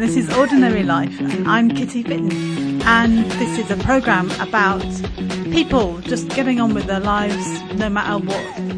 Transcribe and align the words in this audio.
And 0.00 0.08
this 0.08 0.16
is 0.16 0.34
Ordinary 0.34 0.82
Life, 0.82 1.20
and 1.20 1.46
I'm 1.46 1.68
Kitty 1.68 2.02
Fitton, 2.02 2.80
and 2.82 3.30
this 3.32 3.58
is 3.58 3.70
a 3.70 3.76
program 3.84 4.30
about 4.40 4.80
people 5.52 5.98
just 5.98 6.30
getting 6.30 6.58
on 6.58 6.72
with 6.72 6.86
their 6.86 7.00
lives 7.00 7.62
no 7.74 7.90
matter 7.90 8.24
what 8.24 8.69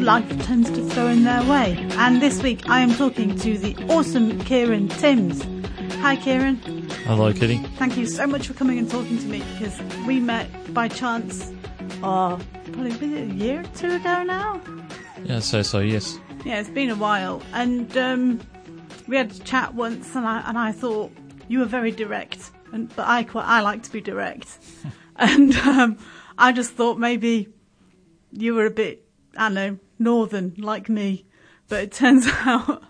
life 0.00 0.26
tends 0.46 0.70
to 0.70 0.82
throw 0.90 1.08
in 1.08 1.24
their 1.24 1.44
way. 1.44 1.76
And 1.98 2.22
this 2.22 2.42
week 2.42 2.68
I 2.68 2.80
am 2.80 2.94
talking 2.94 3.36
to 3.38 3.58
the 3.58 3.76
awesome 3.90 4.40
Kieran 4.44 4.88
Timms. 4.88 5.42
Hi, 5.96 6.16
Kieran. 6.16 6.56
Hello, 7.04 7.32
Kitty. 7.32 7.58
Thank 7.76 7.98
you 7.98 8.06
so 8.06 8.26
much 8.26 8.46
for 8.46 8.54
coming 8.54 8.78
and 8.78 8.90
talking 8.90 9.18
to 9.18 9.26
me 9.26 9.42
because 9.52 9.78
we 10.06 10.18
met 10.18 10.48
by 10.72 10.88
chance, 10.88 11.52
oh, 12.02 12.40
probably 12.64 12.90
was 12.92 13.02
it 13.02 13.30
a 13.30 13.34
year 13.34 13.60
or 13.60 13.64
two 13.76 13.92
ago 13.92 14.22
now. 14.22 14.60
Yeah, 15.24 15.40
so 15.40 15.60
so 15.60 15.80
yes. 15.80 16.18
Yeah, 16.46 16.60
it's 16.60 16.70
been 16.70 16.88
a 16.88 16.96
while, 16.96 17.42
and 17.52 17.94
um, 17.98 18.40
we 19.06 19.16
had 19.16 19.30
a 19.30 19.38
chat 19.40 19.74
once, 19.74 20.14
and 20.14 20.26
I 20.26 20.42
and 20.46 20.56
I 20.56 20.72
thought 20.72 21.12
you 21.48 21.58
were 21.58 21.66
very 21.66 21.90
direct, 21.90 22.50
and 22.72 22.94
but 22.96 23.06
I 23.06 23.24
quite 23.24 23.44
I 23.44 23.60
like 23.60 23.82
to 23.82 23.92
be 23.92 24.00
direct, 24.00 24.58
and 25.16 25.54
um, 25.56 25.98
I 26.38 26.52
just 26.52 26.72
thought 26.72 26.98
maybe 26.98 27.48
you 28.32 28.54
were 28.54 28.64
a 28.64 28.70
bit 28.70 29.04
I 29.36 29.48
don't 29.48 29.54
know 29.54 29.78
northern 30.00 30.54
like 30.58 30.88
me, 30.88 31.26
but 31.68 31.84
it 31.84 31.92
turns 31.92 32.26
out 32.46 32.82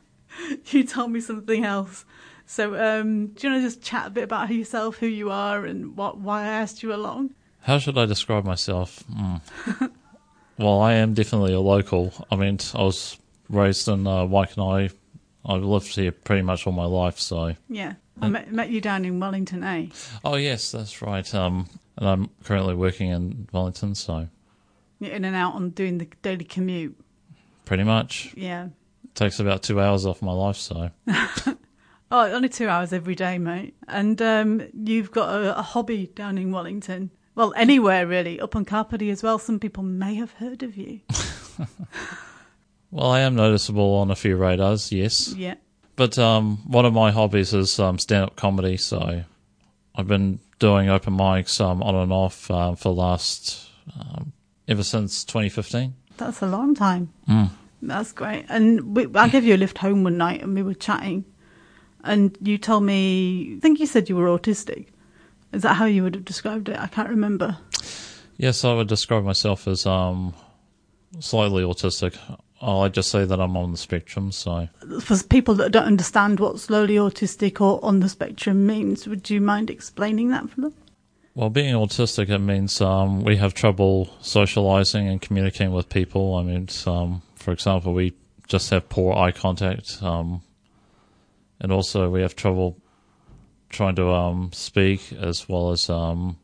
you 0.67 0.85
told 0.85 1.11
me 1.11 1.21
something 1.21 1.65
else. 1.65 2.05
So 2.47 2.75
um, 2.75 3.29
do 3.29 3.47
you 3.47 3.53
want 3.53 3.63
to 3.63 3.69
just 3.69 3.83
chat 3.83 4.09
a 4.09 4.11
bit 4.11 4.25
about 4.25 4.51
yourself, 4.51 4.97
who 4.97 5.07
you 5.07 5.31
are, 5.31 5.65
and 5.65 5.97
what 5.97 6.19
why 6.19 6.43
I 6.43 6.49
asked 6.49 6.83
you 6.83 6.93
along? 6.93 7.35
How 7.63 7.79
should 7.79 7.99
I 7.99 8.07
describe 8.07 8.45
myself? 8.45 9.05
Mm. 9.13 9.93
well, 10.59 10.81
I 10.81 10.95
am 10.95 11.15
definitely 11.15 11.53
a 11.53 11.61
local. 11.61 12.13
I 12.31 12.37
mean, 12.37 12.59
I 12.75 12.83
was 12.83 13.19
raised 13.49 13.87
in 13.89 14.07
uh, 14.07 14.25
Waikanae. 14.25 14.93
I've 15.45 15.63
lived 15.63 15.95
here 15.95 16.13
pretty 16.13 16.43
much 16.43 16.67
all 16.67 16.73
my 16.73 16.85
life, 16.85 17.19
so. 17.19 17.55
Yeah, 17.69 17.95
I 18.21 18.29
met, 18.29 18.53
met 18.53 18.71
you 18.71 18.81
down 18.81 19.05
in 19.05 19.21
Wellington, 19.21 19.63
eh? 19.63 19.87
Oh, 20.25 20.37
yes, 20.37 20.73
that's 20.73 21.01
right. 21.01 21.35
Um, 21.35 21.67
and 21.97 22.09
I'm 22.09 22.31
currently 22.45 22.75
working 22.75 23.11
in 23.11 23.49
Wellington, 23.53 23.95
so 23.95 24.29
You're 25.01 25.13
in 25.13 25.25
and 25.25 25.35
out 25.35 25.55
on 25.55 25.71
doing 25.71 25.99
the 25.99 26.07
daily 26.23 26.45
commute. 26.45 26.97
pretty 27.65 27.83
much. 27.85 28.33
Yeah. 28.37 28.67
It 29.05 29.15
takes 29.15 29.41
about 29.41 29.63
two 29.65 29.81
hours 29.81 30.07
off 30.07 30.23
my 30.23 30.33
life, 30.33 30.57
so. 30.57 30.91
Oh, 32.13 32.23
only 32.27 32.49
two 32.49 32.69
hours 32.69 32.93
every 32.93 33.15
day, 33.15 33.39
mate. 33.39 33.77
And 33.87 34.21
um, 34.21 34.63
you've 34.75 35.13
got 35.13 35.29
a, 35.33 35.59
a 35.59 35.63
hobby 35.63 36.09
down 36.09 36.39
in 36.39 36.51
Wellington. 36.51 37.13
Well, 37.37 37.53
anywhere 37.57 38.05
really, 38.05 38.41
up 38.41 38.57
on 38.57 38.65
Kapiti 38.65 39.11
as 39.11 39.23
well. 39.23 39.39
Some 39.39 39.61
people 39.61 39.85
may 39.85 40.17
have 40.17 40.33
heard 40.33 40.63
of 40.65 40.77
you. 40.77 41.01
Well, 42.93 43.07
I 43.13 43.21
am 43.21 43.37
noticeable 43.37 43.95
on 43.99 44.11
a 44.11 44.17
few 44.17 44.37
radars, 44.37 44.91
yes. 44.91 45.33
Yeah. 45.35 45.55
But 45.95 46.19
um, 46.19 46.57
one 46.67 46.85
of 46.85 46.93
my 46.93 47.13
hobbies 47.13 47.55
is 47.55 47.79
um, 47.79 48.01
stand-up 48.01 48.35
comedy. 48.35 48.77
So 48.79 49.23
I've 49.95 50.09
been 50.09 50.41
doing 50.59 50.89
open 50.89 51.17
mics 51.17 51.61
um, 51.65 51.85
on 51.85 51.95
and 51.95 52.13
off 52.13 52.51
um, 52.51 52.75
for 52.75 52.89
the 52.89 53.01
last 53.01 53.69
um, 53.97 54.33
ever 54.71 54.83
since 54.83 55.25
2015. 55.25 55.95
That's 56.17 56.41
a 56.41 56.47
long 56.47 56.75
time. 56.75 57.13
Mm. 57.29 57.51
That's 57.83 58.13
great. 58.13 58.47
And 58.49 58.97
we, 58.97 59.07
I 59.15 59.29
gave 59.29 59.45
you 59.45 59.55
a 59.55 59.59
lift 59.59 59.79
home 59.79 60.05
one 60.05 60.17
night 60.17 60.43
and 60.43 60.55
we 60.55 60.63
were 60.63 60.75
chatting. 60.75 61.25
And 62.05 62.37
you 62.41 62.57
told 62.57 62.85
me, 62.85 63.57
I 63.57 63.61
think 63.61 63.81
you 63.81 63.87
said 63.87 64.09
you 64.09 64.17
were 64.17 64.27
autistic. 64.27 64.87
Is 65.53 65.63
that 65.63 65.75
how 65.75 65.85
you 65.85 66.05
would 66.05 66.15
have 66.15 66.25
described 66.25 66.69
it? 66.69 66.79
I 66.79 66.87
can't 66.87 67.09
remember. 67.09 67.59
Yes, 68.37 68.65
I 68.65 68.73
would 68.73 68.89
describe 68.89 69.25
myself 69.25 69.67
as 69.67 69.85
um, 69.85 70.33
slightly 71.19 71.63
autistic. 71.63 72.17
I 72.63 72.89
just 72.89 73.11
say 73.11 73.25
that 73.25 73.41
I'm 73.41 73.57
on 73.57 73.73
the 73.73 73.79
spectrum. 73.79 74.33
So 74.33 74.69
For 75.01 75.23
people 75.25 75.55
that 75.57 75.73
don't 75.73 75.85
understand 75.85 76.41
what 76.41 76.61
slowly 76.61 76.95
autistic 76.95 77.61
or 77.61 77.83
on 77.85 78.01
the 78.01 78.09
spectrum 78.09 78.67
means, 78.67 79.09
would 79.09 79.29
you 79.29 79.41
mind 79.41 79.71
explaining 79.71 80.29
that 80.31 80.49
for 80.51 80.61
them? 80.61 80.75
Well, 81.35 81.49
being 81.49 81.75
autistic, 81.75 82.29
it 82.29 82.39
means 82.41 82.81
um, 82.81 83.23
we 83.23 83.37
have 83.37 83.55
trouble 83.55 84.11
socializing 84.21 85.09
and 85.09 85.21
communicating 85.23 85.73
with 85.73 85.89
people. 85.89 86.35
I 86.35 86.43
mean, 86.43 86.69
um, 86.87 87.23
for 87.37 87.53
example, 87.53 87.95
we 87.95 88.15
just 88.49 88.71
have 88.71 88.89
poor 88.89 89.15
eye 89.15 89.31
contact, 89.31 90.03
um, 90.03 90.43
and 91.61 91.71
also 91.71 92.11
we 92.11 92.23
have 92.23 92.35
trouble 92.35 92.77
trying 93.69 93.95
to 93.95 94.11
um, 94.11 94.51
speak 94.53 95.13
as 95.13 95.49
well 95.49 95.71
as, 95.71 95.89
um, 95.89 96.37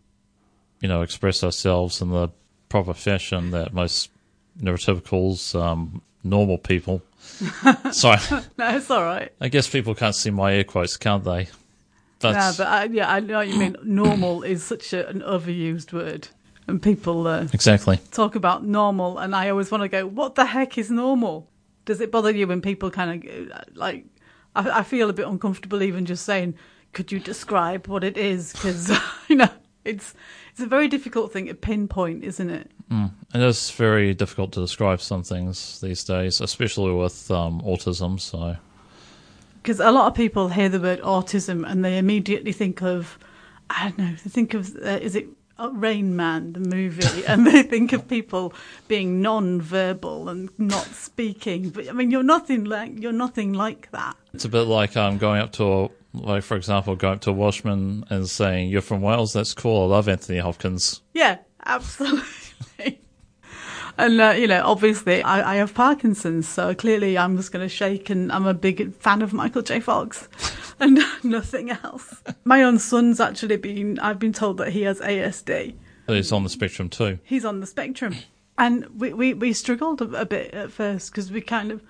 you 0.81 0.89
know, 0.89 1.03
express 1.03 1.43
ourselves 1.43 2.01
in 2.01 2.11
the 2.11 2.29
proper 2.69 2.95
fashion 2.95 3.51
that 3.51 3.75
most 3.75 4.11
neurotypicals, 4.63 5.61
um, 5.61 6.01
normal 6.23 6.59
people. 6.59 7.03
Sorry, 7.91 8.21
No, 8.57 8.77
it's 8.77 8.91
all 8.91 9.03
right. 9.03 9.33
I 9.41 9.49
guess 9.49 9.69
people 9.69 9.97
can't 9.97 10.15
see 10.15 10.31
my 10.31 10.55
air 10.55 10.65
quotes, 10.65 10.97
can't 10.97 11.25
they? 11.25 11.49
Yeah, 12.23 12.53
but 12.57 12.67
I, 12.67 12.85
yeah, 12.85 13.13
I 13.13 13.21
know 13.21 13.39
what 13.39 13.49
you 13.49 13.59
mean. 13.59 13.77
Normal 13.85 14.43
is 14.43 14.65
such 14.65 14.93
a, 14.93 15.09
an 15.09 15.21
overused 15.21 15.93
word, 15.93 16.29
and 16.67 16.83
people 16.83 17.27
uh, 17.27 17.47
exactly. 17.53 17.99
talk 18.11 18.35
about 18.35 18.65
normal, 18.65 19.19
and 19.19 19.35
I 19.35 19.51
always 19.51 19.71
want 19.71 19.83
to 19.83 19.89
go, 19.89 20.07
"What 20.07 20.35
the 20.35 20.47
heck 20.47 20.79
is 20.79 20.91
normal?" 20.91 21.51
Does 21.85 22.01
it 22.01 22.11
bother 22.11 22.31
you 22.31 22.47
when 22.47 22.61
people 22.63 22.91
kind 22.91 23.25
of 23.25 23.77
like? 23.77 24.07
I, 24.55 24.81
I 24.81 24.83
feel 24.83 25.11
a 25.11 25.13
bit 25.13 25.27
uncomfortable 25.27 25.83
even 25.83 26.07
just 26.07 26.25
saying, 26.25 26.55
"Could 26.93 27.13
you 27.13 27.21
describe 27.21 27.87
what 27.87 28.03
it 28.03 28.17
is?" 28.17 28.53
Because 28.53 28.91
you 29.29 29.37
know, 29.37 29.51
it's 29.85 30.15
it's 30.53 30.61
a 30.61 30.67
very 30.67 30.89
difficult 30.89 31.33
thing 31.33 31.47
to 31.47 31.55
pinpoint, 31.55 32.25
isn't 32.25 32.51
it? 32.51 32.71
Mm. 32.91 33.13
It 33.35 33.43
is 33.43 33.71
very 33.71 34.15
difficult 34.15 34.53
to 34.53 34.61
describe 34.61 35.01
some 35.01 35.23
things 35.23 35.81
these 35.81 36.03
days, 36.05 36.41
especially 36.41 36.93
with 36.93 37.31
um, 37.31 37.61
autism. 37.61 38.19
So, 38.19 38.57
Because 39.67 39.81
a 39.81 39.91
lot 39.91 40.07
of 40.07 40.15
people 40.15 40.49
hear 40.49 40.69
the 40.69 40.79
word 40.79 41.01
autism 41.01 41.69
and 41.69 41.85
they 41.85 41.99
immediately 41.99 42.53
think 42.53 42.83
of, 42.83 43.19
I 43.69 43.89
don't 43.89 43.99
know, 43.99 44.11
they 44.11 44.31
think 44.31 44.55
of, 44.55 44.77
uh, 44.77 45.01
is 45.03 45.17
it 45.17 45.27
uh, 45.59 45.71
Rain 45.73 46.15
Man, 46.15 46.53
the 46.53 46.61
movie, 46.61 47.25
and 47.27 47.45
they 47.45 47.65
think 47.65 47.93
of 47.93 48.07
people 48.07 48.55
being 48.87 49.21
non-verbal 49.21 50.29
and 50.29 50.51
not 50.57 50.85
speaking. 50.87 51.71
But 51.71 51.89
I 51.89 51.93
mean, 51.95 52.13
you're 52.13 52.23
nothing 52.23 52.63
like 52.63 53.01
you're 53.01 53.11
nothing 53.11 53.55
like 53.55 53.91
that. 53.91 54.15
it's 54.33 54.45
a 54.45 54.49
bit 54.49 54.69
like 54.69 54.97
um, 54.97 55.19
going 55.19 55.41
up 55.41 55.51
to, 55.55 55.65
a, 55.65 55.89
like 56.13 56.45
for 56.45 56.57
example, 56.57 56.95
going 56.95 57.15
up 57.15 57.21
to 57.23 57.31
a 57.31 57.33
Welshman 57.33 58.05
and 58.09 58.31
saying, 58.31 58.69
"You're 58.69 58.83
from 58.83 59.03
Wales. 59.03 59.33
That's 59.33 59.53
cool. 59.53 59.83
I 59.83 59.97
love 59.97 60.09
Anthony 60.09 60.39
Hopkins." 60.39 61.01
Yeah, 61.13 61.39
absolutely. 61.65 62.23
And 63.99 64.21
uh, 64.21 64.31
you 64.31 64.47
know, 64.47 64.63
obviously, 64.65 65.23
I, 65.23 65.55
I 65.55 65.57
have 65.57 65.75
Parkinson's, 65.75 66.47
so 66.47 66.75
clearly, 66.75 67.17
I'm 67.17 67.37
just 67.37 67.51
going 67.51 67.65
to 67.65 67.69
shake. 67.69 68.11
And 68.11 68.31
I'm 68.31 68.47
a 68.47 68.55
big 68.55 68.95
fan 68.95 69.23
of 69.23 69.33
Michael 69.33 69.63
J. 69.63 69.81
Fox, 69.81 70.29
and 70.81 70.99
nothing 71.23 71.71
else. 71.71 72.23
My 72.45 72.63
own 72.63 72.79
son's 72.79 73.21
actually 73.21 73.57
been. 73.57 73.99
I've 74.01 74.19
been 74.19 74.33
told 74.33 74.59
that 74.59 74.73
he 74.73 74.83
has 74.83 75.01
ASD. 75.01 75.75
He's 76.07 76.31
on 76.31 76.45
the 76.45 76.51
spectrum 76.51 76.89
too. 76.89 77.19
he's 77.25 77.45
on 77.45 77.61
the 77.61 77.67
spectrum. 77.67 78.15
And 78.59 78.87
we, 78.99 79.13
we, 79.13 79.35
we 79.35 79.53
struggled 79.53 80.01
a, 80.01 80.21
a 80.21 80.25
bit 80.25 80.55
at 80.55 80.71
first 80.71 81.11
because 81.11 81.31
we 81.31 81.41
kind 81.41 81.71
of 81.71 81.83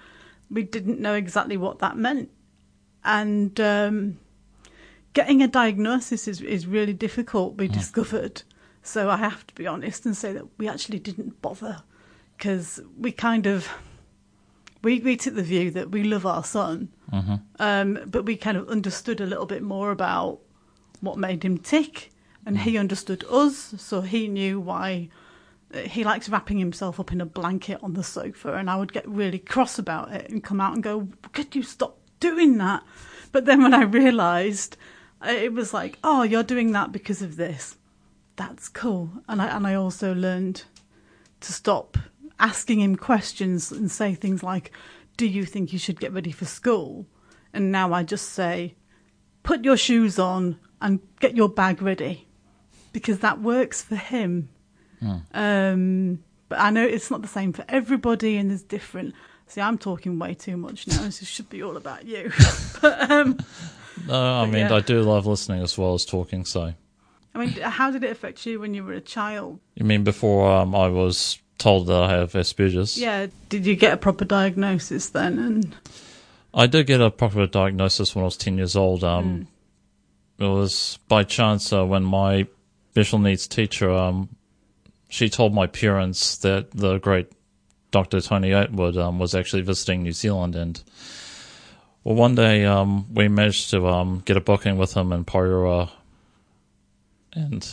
we 0.51 0.63
didn't 0.63 1.01
know 1.01 1.15
exactly 1.15 1.57
what 1.57 1.81
that 1.81 1.97
meant. 1.97 2.31
And 3.05 3.59
um, 3.61 4.19
getting 5.13 5.43
a 5.43 5.49
diagnosis 5.49 6.27
is, 6.29 6.41
is 6.41 6.67
really 6.67 6.93
difficult, 6.93 7.57
we 7.57 7.69
discovered. 7.69 8.43
So 8.83 9.11
I 9.11 9.17
have 9.17 9.47
to 9.49 9.55
be 9.55 9.67
honest 9.67 10.07
and 10.07 10.17
say 10.17 10.33
that 10.33 10.47
we 10.59 10.69
actually 10.69 10.99
didn't 10.99 11.41
bother 11.43 11.83
because 12.37 12.81
we 12.99 13.13
kind 13.13 13.47
of 13.47 13.69
we, 14.83 15.01
we 15.01 15.17
took 15.17 15.35
the 15.35 15.43
view 15.43 15.71
that 15.73 15.91
we 15.91 16.05
love 16.05 16.27
our 16.27 16.45
son, 16.45 16.89
um, 17.59 17.99
but 18.07 18.25
we 18.25 18.37
kind 18.37 18.57
of 18.57 18.69
understood 18.69 19.21
a 19.21 19.27
little 19.27 19.47
bit 19.47 19.63
more 19.63 19.91
about 19.91 20.41
what 21.01 21.19
made 21.19 21.43
him 21.45 21.59
tick, 21.59 22.13
and 22.45 22.59
he 22.59 22.79
understood 22.79 23.25
us, 23.31 23.75
so 23.79 24.01
he 24.03 24.29
knew 24.29 24.61
why 24.61 25.09
uh, 25.75 25.79
he 25.81 26.05
likes 26.05 26.29
wrapping 26.29 26.59
himself 26.59 27.01
up 27.01 27.11
in 27.13 27.21
a 27.21 27.27
blanket 27.27 27.81
on 27.83 27.95
the 27.95 28.05
sofa, 28.05 28.55
and 28.55 28.71
I 28.71 28.77
would 28.77 28.93
get 28.93 29.09
really 29.09 29.39
cross 29.39 29.79
about 29.79 30.13
it 30.13 30.31
and 30.31 30.45
come 30.45 30.61
out 30.61 30.75
and 30.75 30.83
go, 30.83 31.09
"Could 31.33 31.57
you 31.57 31.63
stop 31.63 31.99
doing 32.21 32.59
that?" 32.59 32.83
But 33.33 33.45
then 33.47 33.63
when 33.63 33.75
I 33.75 33.83
realised, 33.83 34.77
uh, 35.21 35.31
it 35.31 35.53
was 35.53 35.75
like, 35.75 35.99
"Oh, 36.05 36.23
you're 36.23 36.43
doing 36.45 36.73
that 36.73 36.93
because 36.93 37.23
of 37.23 37.37
this." 37.37 37.77
That's 38.37 38.69
cool, 38.69 39.11
and 39.29 39.43
I 39.43 39.47
and 39.47 39.67
I 39.67 39.75
also 39.75 40.15
learned 40.15 40.65
to 41.41 41.53
stop 41.53 41.99
asking 42.39 42.81
him 42.81 42.97
questions 42.97 43.73
and 43.73 43.91
say 43.91 44.15
things 44.15 44.43
like, 44.43 44.71
Do 45.17 45.27
you 45.27 45.45
think 45.45 45.73
you 45.73 45.79
should 45.79 46.01
get 46.01 46.13
ready 46.13 46.33
for 46.33 46.45
school? 46.45 47.07
And 47.53 47.73
now 47.73 47.93
I 47.93 48.03
just 48.03 48.31
say, 48.31 48.75
Put 49.43 49.65
your 49.65 49.77
shoes 49.77 50.19
on 50.19 50.59
and 50.81 51.01
get 51.21 51.37
your 51.37 51.49
bag 51.49 51.81
ready 51.81 52.27
because 52.93 53.21
that 53.21 53.41
works 53.41 53.83
for 53.83 53.97
him. 53.97 54.49
Um, 55.33 56.23
But 56.49 56.61
I 56.61 56.71
know 56.71 56.85
it's 56.85 57.11
not 57.11 57.23
the 57.23 57.29
same 57.29 57.53
for 57.53 57.65
everybody, 57.69 58.37
and 58.37 58.51
there's 58.51 58.63
different. 58.63 59.15
See, 59.47 59.61
I'm 59.61 59.79
talking 59.79 60.19
way 60.19 60.35
too 60.35 60.57
much 60.57 60.87
now. 60.89 61.03
This 61.03 61.25
should 61.27 61.49
be 61.49 61.63
all 61.63 61.77
about 61.77 62.05
you. 62.07 62.33
but 62.81 63.11
um, 63.11 63.39
No, 64.07 64.43
I 64.43 64.47
mean 64.47 64.69
yeah. 64.69 64.75
I 64.75 64.81
do 64.81 65.03
love 65.03 65.27
listening 65.27 65.63
as 65.63 65.77
well 65.79 65.95
as 65.95 66.05
talking. 66.05 66.45
So 66.45 66.75
I 67.35 67.39
mean, 67.39 67.51
how 67.51 67.91
did 67.91 68.03
it 68.05 68.11
affect 68.11 68.45
you 68.47 68.61
when 68.61 68.75
you 68.75 68.83
were 68.85 68.95
a 68.95 69.01
child? 69.01 69.61
you 69.75 69.85
mean 69.85 70.05
before 70.05 70.51
um, 70.51 70.75
I 70.75 70.89
was 70.89 71.39
told 71.59 71.87
that 71.89 72.03
I 72.03 72.11
have 72.13 72.33
Asperger's? 72.33 72.99
Yeah, 72.99 73.27
did 73.49 73.67
you 73.67 73.77
get 73.77 73.95
a 73.95 73.97
proper 73.97 74.25
diagnosis 74.25 75.09
then? 75.09 75.39
And 75.39 75.75
I 76.55 76.67
did 76.67 76.87
get 76.87 77.01
a 77.01 77.11
proper 77.11 77.47
diagnosis 77.47 78.15
when 78.15 78.23
I 78.23 78.27
was 78.27 78.37
10 78.37 78.57
years 78.57 78.77
old. 78.77 79.05
Um, 79.05 79.49
It 80.39 80.45
was 80.45 80.99
by 81.09 81.23
chance 81.23 81.73
uh, 81.73 81.85
when 81.85 82.03
my 82.03 82.47
special 82.93 83.19
needs 83.19 83.47
teacher, 83.47 83.91
um, 83.91 84.29
she 85.09 85.29
told 85.29 85.55
my 85.55 85.67
parents 85.67 86.37
that 86.39 86.71
the 86.73 86.99
great 86.99 87.31
Dr. 87.91 88.21
Tony 88.21 88.51
Attwood 88.51 88.97
um, 88.99 89.19
was 89.19 89.35
actually 89.35 89.63
visiting 89.63 90.03
New 90.03 90.13
Zealand. 90.13 90.57
And 90.57 90.83
well, 92.05 92.17
one 92.17 92.35
day 92.35 92.65
um, 92.65 93.07
we 93.15 93.29
managed 93.29 93.71
to 93.71 93.87
um, 93.87 94.23
get 94.25 94.37
a 94.37 94.41
booking 94.41 94.77
with 94.77 94.95
him 94.95 95.13
in 95.13 95.25
Porirua. 95.25 95.91
And 97.33 97.67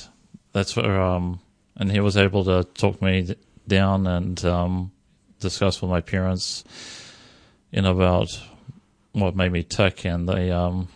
that's 0.54 0.76
where, 0.76 1.02
um, 1.02 1.40
and 1.76 1.92
he 1.92 2.00
was 2.00 2.16
able 2.16 2.44
to 2.46 2.64
talk 2.64 3.02
me 3.02 3.36
down 3.68 4.08
and 4.08 4.44
um, 4.46 4.92
discuss 5.40 5.82
with 5.82 5.90
my 5.90 6.02
parents, 6.02 6.64
you 7.72 7.82
know, 7.82 7.92
about 7.92 8.28
what 9.14 9.36
made 9.36 9.52
me 9.52 9.64
tick, 9.64 10.06
and 10.06 10.28
they 10.28 10.52
um 10.52 10.88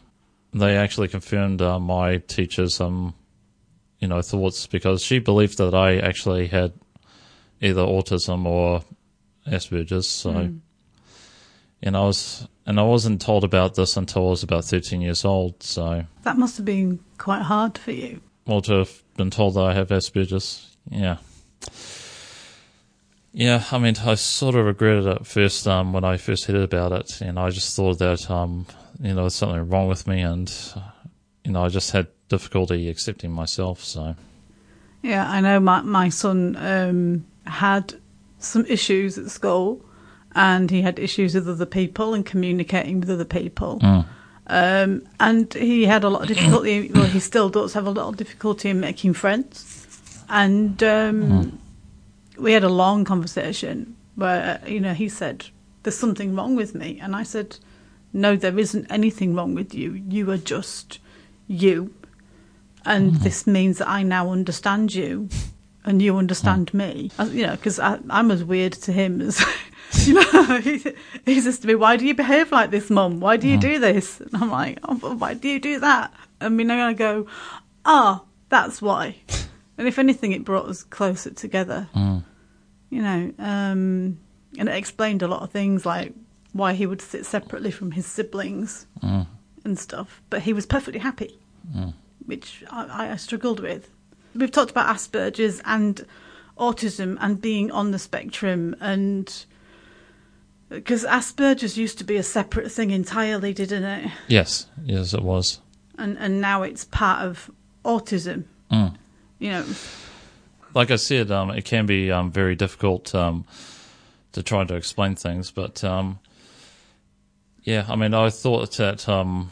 they 0.53 0.75
actually 0.75 1.07
confirmed 1.07 1.61
uh, 1.61 1.79
my 1.79 2.17
teacher's 2.17 2.81
um 2.81 3.13
you 3.99 4.07
know 4.07 4.21
thoughts 4.21 4.67
because 4.67 5.03
she 5.03 5.19
believed 5.19 5.57
that 5.57 5.73
I 5.73 5.97
actually 5.97 6.47
had 6.47 6.73
either 7.61 7.81
autism 7.81 8.45
or 8.45 8.83
Asperger's. 9.47 10.09
So, 10.09 10.53
and 11.81 11.97
I 11.97 12.01
was 12.01 12.47
and 12.65 12.79
I 12.79 12.83
wasn't 12.83 13.21
told 13.21 13.43
about 13.43 13.75
this 13.75 13.97
until 13.97 14.27
I 14.27 14.29
was 14.31 14.43
about 14.43 14.65
thirteen 14.65 15.01
years 15.01 15.23
old. 15.25 15.61
So, 15.63 16.05
that 16.23 16.37
must 16.37 16.57
have 16.57 16.65
been 16.65 16.99
quite 17.17 17.43
hard 17.43 17.77
for 17.77 17.91
you. 17.91 18.21
well, 18.45 18.61
to 18.61 18.73
have 18.79 19.03
been 19.15 19.29
told 19.29 19.55
that 19.55 19.63
I 19.63 19.73
have 19.73 19.89
Asperger's, 19.89 20.75
yeah. 20.89 21.17
Yeah, 23.37 23.63
I 23.71 23.77
mean, 23.77 23.93
I 24.03 24.15
sort 24.15 24.55
of 24.55 24.65
regretted 24.65 25.05
it 25.05 25.27
first 25.27 25.67
um, 25.67 25.93
when 25.93 26.03
I 26.03 26.17
first 26.17 26.45
heard 26.45 26.55
about 26.55 26.91
it, 26.91 27.21
and 27.21 27.37
I 27.37 27.51
just 27.51 27.75
thought 27.75 27.99
that 27.99 28.31
um, 28.31 28.65
you 28.99 29.13
know 29.13 29.21
there's 29.21 29.35
something 29.35 29.69
wrong 29.69 29.87
with 29.87 30.07
me, 30.07 30.21
and 30.21 30.51
you 31.43 31.51
know 31.51 31.63
I 31.63 31.67
just 31.67 31.91
had 31.91 32.07
difficulty 32.29 32.89
accepting 32.89 33.31
myself. 33.31 33.83
So 33.83 34.15
Yeah, 35.03 35.29
I 35.29 35.39
know 35.41 35.59
my 35.59 35.81
my 35.81 36.09
son 36.09 36.55
um, 36.55 37.27
had 37.45 37.93
some 38.39 38.65
issues 38.65 39.19
at 39.19 39.29
school, 39.29 39.85
and 40.33 40.71
he 40.71 40.81
had 40.81 40.97
issues 40.97 41.35
with 41.35 41.47
other 41.47 41.67
people 41.67 42.15
and 42.15 42.25
communicating 42.25 43.01
with 43.01 43.11
other 43.11 43.23
people. 43.23 43.79
Um, 44.47 45.07
and 45.19 45.53
he 45.53 45.85
had 45.85 46.03
a 46.03 46.09
lot 46.09 46.23
of 46.23 46.27
difficulty. 46.29 46.89
well, 46.91 47.05
he 47.05 47.19
still 47.19 47.49
does 47.49 47.73
have 47.75 47.85
a 47.85 47.91
lot 47.91 48.07
of 48.07 48.17
difficulty 48.17 48.71
in 48.71 48.79
making 48.79 49.13
friends. 49.13 50.23
And 50.27 50.81
um, 50.81 51.59
we 52.37 52.53
had 52.53 52.63
a 52.63 52.69
long 52.69 53.05
conversation 53.05 53.95
where 54.15 54.61
you 54.67 54.79
know 54.79 54.93
he 54.93 55.09
said, 55.09 55.45
"There's 55.83 55.97
something 55.97 56.35
wrong 56.35 56.55
with 56.55 56.75
me," 56.75 56.99
and 57.01 57.15
I 57.15 57.23
said, 57.23 57.57
"No, 58.13 58.35
there 58.35 58.57
isn't 58.57 58.87
anything 58.89 59.35
wrong 59.35 59.55
with 59.55 59.73
you. 59.73 60.01
You 60.07 60.31
are 60.31 60.37
just 60.37 60.99
you." 61.47 61.93
and 62.87 63.11
mm-hmm. 63.11 63.23
this 63.23 63.45
means 63.45 63.77
that 63.79 63.89
I 63.89 64.01
now 64.01 64.31
understand 64.31 64.95
you, 64.95 65.27
and 65.83 66.01
you 66.01 66.17
understand 66.17 66.73
me. 66.73 67.11
As- 67.19 67.35
You 67.35 67.47
know, 67.47 67.55
because 67.55 67.79
I'm 67.79 68.31
as 68.31 68.43
weird 68.43 68.73
to 68.73 68.91
him 68.91 69.21
as 69.21 69.45
you 70.07 70.13
know. 70.15 70.59
He, 70.61 70.83
he 71.25 71.41
says 71.41 71.59
to 71.59 71.67
me, 71.67 71.75
"Why 71.75 71.97
do 71.97 72.07
you 72.07 72.15
behave 72.15 72.51
like 72.51 72.71
this, 72.71 72.89
Mum? 72.89 73.19
Why 73.19 73.37
do 73.37 73.47
you 73.47 73.57
mm. 73.57 73.61
do 73.61 73.79
this?" 73.79 74.21
And 74.21 74.35
I'm 74.41 74.49
like, 74.49 74.79
oh, 74.83 74.95
"Why 74.95 75.33
do 75.33 75.49
you 75.49 75.59
do 75.59 75.79
that?" 75.79 76.13
and 76.39 76.53
I 76.53 76.55
mean, 76.55 76.71
I'm 76.71 76.77
gonna 76.77 76.93
go, 76.93 77.27
"Ah, 77.85 78.23
that's 78.49 78.81
why." 78.81 79.17
And 79.77 79.87
if 79.87 79.99
anything, 79.99 80.31
it 80.31 80.43
brought 80.43 80.65
us 80.65 80.83
closer 80.83 81.31
together. 81.31 81.87
You 82.89 83.01
know, 83.01 83.33
um, 83.37 84.19
and 84.57 84.69
it 84.69 84.75
explained 84.75 85.21
a 85.21 85.27
lot 85.27 85.43
of 85.43 85.51
things 85.51 85.85
like 85.85 86.13
why 86.53 86.73
he 86.73 86.85
would 86.85 87.01
sit 87.01 87.25
separately 87.25 87.69
from 87.69 87.91
his 87.91 88.05
siblings 88.05 88.87
and 89.01 89.77
stuff. 89.77 90.21
But 90.29 90.41
he 90.43 90.53
was 90.53 90.65
perfectly 90.65 90.99
happy 90.99 91.37
which 92.27 92.63
I, 92.69 93.11
I 93.11 93.15
struggled 93.15 93.59
with. 93.59 93.89
We've 94.35 94.51
talked 94.51 94.69
about 94.69 94.93
Asperger's 94.93 95.61
and 95.65 96.05
autism 96.57 97.17
and 97.19 97.41
being 97.41 97.71
on 97.71 97.91
the 97.91 97.99
spectrum, 97.99 98.75
and 98.79 99.45
because 100.69 101.05
Asperger's 101.05 101.77
used 101.77 101.97
to 101.97 102.03
be 102.03 102.17
a 102.17 102.23
separate 102.23 102.71
thing 102.71 102.91
entirely, 102.91 103.53
didn't 103.53 103.83
it? 103.83 104.11
yes, 104.27 104.67
yes, 104.83 105.13
it 105.13 105.23
was. 105.23 105.61
And 105.97 106.17
and 106.19 106.39
now 106.39 106.61
it's 106.61 106.83
part 106.85 107.23
of 107.23 107.49
autism. 107.83 108.43
Mm. 108.71 108.95
You 109.39 109.51
know, 109.51 109.65
like 110.73 110.91
I 110.91 110.95
said, 110.95 111.31
um, 111.31 111.51
it 111.51 111.65
can 111.65 111.85
be 111.85 112.11
um, 112.11 112.31
very 112.31 112.55
difficult 112.55 113.13
um, 113.13 113.45
to 114.31 114.43
try 114.43 114.63
to 114.63 114.75
explain 114.75 115.15
things. 115.15 115.51
But 115.51 115.83
um, 115.83 116.19
yeah, 117.63 117.85
I 117.87 117.95
mean, 117.95 118.13
I 118.13 118.29
thought 118.29 118.77
that 118.77 119.07
um, 119.07 119.51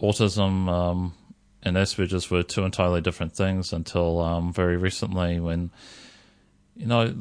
autism 0.00 0.68
um, 0.68 1.14
and 1.62 1.76
Asperger's 1.76 2.30
were 2.30 2.42
two 2.42 2.64
entirely 2.64 3.00
different 3.00 3.34
things 3.34 3.72
until 3.72 4.20
um, 4.20 4.52
very 4.52 4.76
recently, 4.76 5.40
when 5.40 5.70
you 6.76 6.86
know, 6.86 7.14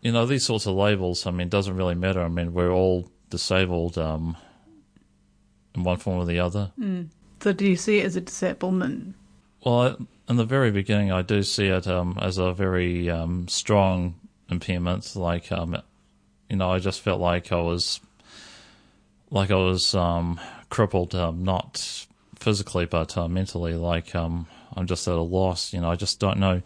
you 0.00 0.12
know, 0.12 0.26
these 0.26 0.44
sorts 0.44 0.66
of 0.66 0.74
labels. 0.74 1.26
I 1.26 1.30
mean, 1.30 1.48
it 1.48 1.50
doesn't 1.50 1.76
really 1.76 1.94
matter. 1.94 2.22
I 2.22 2.28
mean, 2.28 2.52
we're 2.54 2.70
all 2.70 3.10
disabled 3.30 3.98
um, 3.98 4.36
in 5.74 5.82
one 5.82 5.96
form 5.98 6.18
or 6.18 6.26
the 6.26 6.38
other. 6.38 6.72
so 7.42 7.52
do 7.52 7.66
you 7.66 7.76
see 7.76 7.98
it 7.98 8.06
as 8.06 8.16
a 8.16 8.20
disablement? 8.20 9.14
Well, 9.64 9.80
I- 9.82 9.96
in 10.30 10.36
the 10.36 10.44
very 10.44 10.70
beginning, 10.70 11.10
I 11.10 11.22
do 11.22 11.42
see 11.42 11.68
it 11.68 11.86
um, 11.86 12.18
as 12.20 12.36
a 12.36 12.52
very 12.52 13.08
um, 13.08 13.48
strong 13.48 14.14
impairment. 14.50 15.16
Like, 15.16 15.50
um, 15.50 15.76
you 16.50 16.56
know, 16.56 16.70
I 16.70 16.78
just 16.80 17.00
felt 17.00 17.18
like 17.20 17.50
I 17.50 17.60
was, 17.60 18.00
like 19.30 19.50
I 19.50 19.56
was 19.56 19.94
um, 19.94 20.38
crippled, 20.68 21.14
um, 21.14 21.44
not 21.44 22.04
physically 22.38 22.84
but 22.84 23.16
uh, 23.16 23.26
mentally. 23.26 23.74
Like, 23.74 24.14
um, 24.14 24.46
I'm 24.76 24.86
just 24.86 25.08
at 25.08 25.14
a 25.14 25.20
loss. 25.22 25.72
You 25.72 25.80
know, 25.80 25.90
I 25.90 25.96
just 25.96 26.20
don't 26.20 26.38
know, 26.38 26.60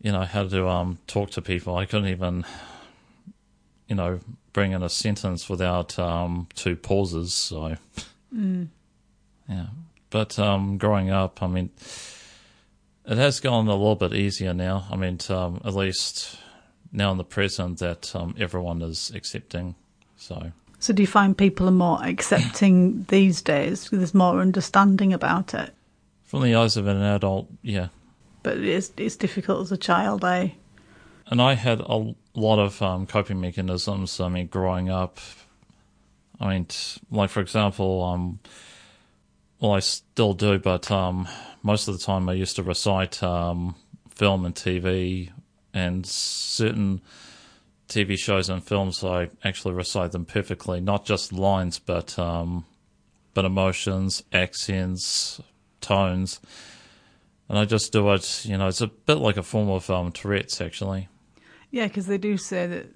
you 0.00 0.12
know, 0.12 0.22
how 0.22 0.46
to 0.46 0.68
um, 0.68 0.98
talk 1.08 1.30
to 1.32 1.42
people. 1.42 1.76
I 1.76 1.84
couldn't 1.84 2.08
even, 2.08 2.44
you 3.88 3.96
know, 3.96 4.20
bring 4.52 4.70
in 4.70 4.84
a 4.84 4.88
sentence 4.88 5.48
without 5.48 5.98
um, 5.98 6.46
two 6.54 6.76
pauses. 6.76 7.34
So, 7.34 7.76
yeah. 9.48 9.66
But 10.12 10.38
um, 10.38 10.76
growing 10.76 11.10
up, 11.10 11.42
I 11.42 11.46
mean, 11.46 11.70
it 13.06 13.16
has 13.16 13.40
gone 13.40 13.66
a 13.66 13.74
little 13.74 13.96
bit 13.96 14.12
easier 14.12 14.52
now. 14.52 14.86
I 14.90 14.96
mean, 14.96 15.18
um, 15.30 15.60
at 15.64 15.74
least 15.74 16.36
now 16.92 17.10
in 17.10 17.16
the 17.16 17.24
present 17.24 17.78
that 17.78 18.14
um, 18.14 18.36
everyone 18.38 18.82
is 18.82 19.10
accepting. 19.14 19.74
So, 20.18 20.52
So 20.78 20.92
do 20.92 21.02
you 21.02 21.06
find 21.06 21.36
people 21.36 21.66
are 21.66 21.72
more 21.72 21.98
accepting 22.04 23.04
these 23.08 23.40
days? 23.40 23.88
There's 23.90 24.12
more 24.12 24.40
understanding 24.40 25.14
about 25.14 25.54
it, 25.54 25.74
from 26.24 26.42
the 26.42 26.54
eyes 26.54 26.76
of 26.76 26.86
an 26.86 27.00
adult, 27.00 27.48
yeah. 27.62 27.88
but 28.42 28.58
it's 28.58 28.92
it's 28.98 29.16
difficult 29.16 29.62
as 29.62 29.72
a 29.72 29.78
child, 29.78 30.26
eh? 30.26 30.50
And 31.26 31.40
I 31.40 31.54
had 31.54 31.80
a 31.80 32.14
lot 32.34 32.58
of 32.58 32.82
um, 32.82 33.06
coping 33.06 33.40
mechanisms. 33.40 34.20
I 34.20 34.28
mean, 34.28 34.48
growing 34.48 34.90
up, 34.90 35.18
I 36.38 36.50
mean, 36.50 36.66
like 37.10 37.30
for 37.30 37.40
example, 37.40 38.04
um, 38.04 38.40
well, 39.62 39.72
I 39.72 39.78
still 39.78 40.34
do, 40.34 40.58
but 40.58 40.90
um, 40.90 41.28
most 41.62 41.86
of 41.86 41.96
the 41.96 42.04
time 42.04 42.28
I 42.28 42.32
used 42.32 42.56
to 42.56 42.64
recite 42.64 43.22
um, 43.22 43.76
film 44.10 44.44
and 44.44 44.56
TV, 44.56 45.30
and 45.72 46.04
certain 46.04 47.00
TV 47.88 48.18
shows 48.18 48.48
and 48.48 48.62
films 48.62 49.04
I 49.04 49.30
actually 49.44 49.74
recite 49.74 50.10
them 50.10 50.24
perfectly, 50.24 50.80
not 50.80 51.06
just 51.06 51.32
lines, 51.32 51.78
but 51.78 52.18
um, 52.18 52.64
but 53.34 53.44
emotions, 53.44 54.24
accents, 54.32 55.40
tones. 55.80 56.40
And 57.48 57.56
I 57.56 57.64
just 57.64 57.92
do 57.92 58.10
it, 58.12 58.44
you 58.44 58.58
know, 58.58 58.66
it's 58.66 58.80
a 58.80 58.88
bit 58.88 59.18
like 59.18 59.36
a 59.36 59.44
form 59.44 59.68
of 59.68 59.88
um, 59.90 60.10
Tourette's, 60.10 60.60
actually. 60.60 61.08
Yeah, 61.70 61.86
because 61.86 62.06
they 62.06 62.18
do 62.18 62.36
say 62.36 62.66
that 62.66 62.86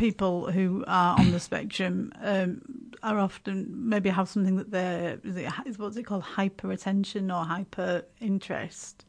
people 0.00 0.50
who 0.50 0.82
are 0.86 1.18
on 1.18 1.30
the 1.30 1.38
spectrum 1.38 2.10
um, 2.22 2.62
are 3.02 3.18
often 3.18 3.66
maybe 3.70 4.08
have 4.08 4.30
something 4.30 4.56
that 4.56 4.70
they're 4.70 5.20
is 5.24 5.36
it, 5.36 5.78
what's 5.78 5.96
it 5.98 6.04
called? 6.04 6.22
Hyper 6.22 6.72
attention 6.72 7.30
or 7.30 7.44
hyper 7.44 8.04
interest, 8.18 9.04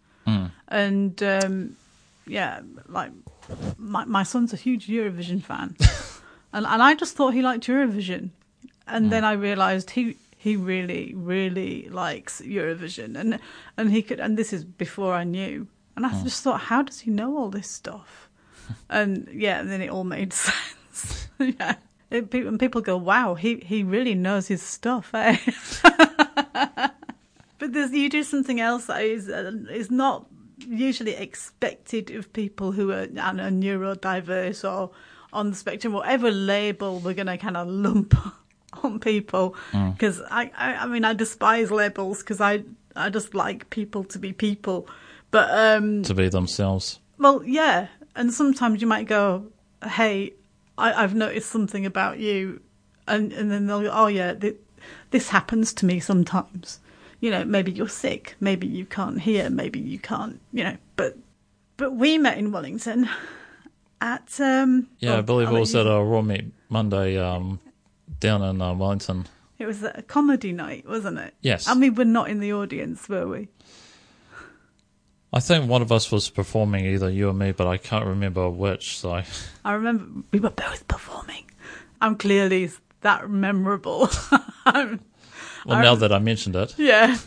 and 0.67 1.23
um, 1.23 1.77
yeah, 2.27 2.59
like 2.87 3.11
my 3.77 4.03
my 4.03 4.23
son's 4.23 4.51
a 4.51 4.57
huge 4.57 4.87
Eurovision 4.87 5.41
fan, 5.41 5.77
and 6.53 6.65
and 6.65 6.83
I 6.83 6.93
just 6.93 7.15
thought 7.15 7.33
he 7.33 7.41
liked 7.41 7.65
Eurovision, 7.67 8.31
and 8.85 9.11
then 9.11 9.23
I 9.23 9.31
realised 9.31 9.91
he. 9.91 10.17
He 10.41 10.55
really, 10.55 11.13
really 11.15 11.87
likes 11.89 12.41
Eurovision, 12.41 13.15
and 13.15 13.39
and 13.77 13.91
he 13.91 14.01
could, 14.01 14.19
and 14.19 14.37
this 14.39 14.51
is 14.51 14.65
before 14.65 15.13
I 15.13 15.23
knew, 15.23 15.67
and 15.95 16.03
I 16.03 16.23
just 16.23 16.41
thought, 16.43 16.61
how 16.61 16.81
does 16.81 17.01
he 17.01 17.11
know 17.11 17.37
all 17.37 17.51
this 17.51 17.69
stuff? 17.69 18.27
and 18.89 19.29
yeah, 19.31 19.59
and 19.59 19.69
then 19.69 19.81
it 19.81 19.91
all 19.91 20.03
made 20.03 20.33
sense. 20.45 20.80
yeah, 21.39 21.75
it, 22.09 22.33
and 22.33 22.59
people 22.59 22.81
go, 22.81 22.97
"Wow, 22.97 23.35
he 23.35 23.57
he 23.57 23.83
really 23.83 24.15
knows 24.15 24.47
his 24.47 24.61
stuff." 24.61 25.11
Eh? 25.13 25.37
but 27.59 27.73
there's, 27.73 27.91
you 27.91 28.09
do 28.09 28.23
something 28.23 28.59
else 28.59 28.85
that 28.87 29.03
is 29.03 29.29
uh, 29.29 29.51
is 29.69 29.91
not 29.91 30.27
usually 30.67 31.13
expected 31.13 32.11
of 32.11 32.31
people 32.33 32.71
who 32.71 32.91
are, 32.91 33.03
are 33.03 33.51
neurodiverse 33.51 34.69
or 34.69 34.91
on 35.33 35.51
the 35.51 35.55
spectrum, 35.55 35.93
whatever 35.93 36.29
label 36.31 36.99
we're 36.99 37.13
going 37.13 37.27
to 37.27 37.37
kind 37.37 37.57
of 37.57 37.67
lump 37.67 38.15
on 38.83 38.99
people. 38.99 39.55
Because 39.71 40.21
I, 40.29 40.51
I, 40.57 40.73
I 40.75 40.85
mean, 40.87 41.05
I 41.05 41.13
despise 41.13 41.71
labels 41.71 42.19
because 42.19 42.41
I, 42.41 42.63
I 42.95 43.09
just 43.09 43.33
like 43.33 43.69
people 43.69 44.03
to 44.05 44.19
be 44.19 44.33
people. 44.33 44.87
But 45.31 45.49
um, 45.51 46.03
to 46.03 46.13
be 46.13 46.27
themselves. 46.27 46.99
well, 47.17 47.41
yeah, 47.45 47.87
and 48.15 48.33
sometimes 48.33 48.81
you 48.81 48.87
might 48.87 49.07
go, 49.07 49.47
"Hey, 49.81 50.33
I, 50.77 51.03
I've 51.03 51.15
noticed 51.15 51.49
something 51.49 51.85
about 51.85 52.19
you," 52.19 52.61
and 53.07 53.31
and 53.33 53.51
then 53.51 53.67
they'll 53.67 53.81
go, 53.81 53.91
"Oh 53.91 54.07
yeah, 54.07 54.33
th- 54.33 54.57
this 55.11 55.29
happens 55.29 55.73
to 55.75 55.85
me 55.85 55.99
sometimes." 55.99 56.79
You 57.19 57.29
know, 57.29 57.45
maybe 57.45 57.71
you're 57.71 57.87
sick, 57.87 58.35
maybe 58.39 58.65
you 58.65 58.85
can't 58.85 59.21
hear, 59.21 59.49
maybe 59.49 59.79
you 59.79 59.99
can't, 59.99 60.39
you 60.51 60.63
know. 60.63 60.77
But 60.95 61.17
but 61.77 61.93
we 61.93 62.17
met 62.17 62.37
in 62.37 62.51
Wellington 62.51 63.07
at 64.01 64.39
um. 64.39 64.87
Yeah, 64.99 65.11
well, 65.11 65.19
I 65.19 65.21
believe 65.21 65.47
I'll 65.49 65.57
it 65.57 65.59
was 65.59 65.75
at 65.75 65.85
a 65.85 66.03
Raw 66.03 66.21
Meat 66.21 66.51
Monday 66.69 67.17
um, 67.19 67.59
down 68.19 68.41
in 68.41 68.61
uh, 68.61 68.73
Wellington. 68.73 69.27
It 69.59 69.67
was 69.67 69.83
a 69.83 70.01
comedy 70.07 70.51
night, 70.53 70.87
wasn't 70.87 71.19
it? 71.19 71.35
Yes. 71.41 71.67
And 71.67 71.79
we 71.79 71.91
were 71.91 72.05
not 72.05 72.29
in 72.29 72.39
the 72.39 72.53
audience, 72.53 73.07
were 73.07 73.27
we? 73.27 73.47
I 75.33 75.39
think 75.39 75.69
one 75.69 75.81
of 75.81 75.91
us 75.91 76.11
was 76.11 76.29
performing, 76.29 76.85
either 76.85 77.09
you 77.09 77.29
or 77.29 77.33
me, 77.33 77.51
but 77.53 77.65
I 77.67 77.77
can't 77.77 78.05
remember 78.05 78.49
which. 78.49 78.97
So 78.97 79.21
I 79.65 79.71
remember 79.73 80.23
we 80.31 80.39
were 80.39 80.49
both 80.49 80.87
performing. 80.87 81.45
I'm 82.01 82.15
clearly 82.17 82.69
that 83.01 83.29
memorable. 83.29 84.09
Well, 85.63 85.77
I- 85.77 85.83
now 85.83 85.95
that 85.95 86.11
I 86.11 86.17
mentioned 86.19 86.55
it, 86.55 86.73
Yeah. 86.77 87.17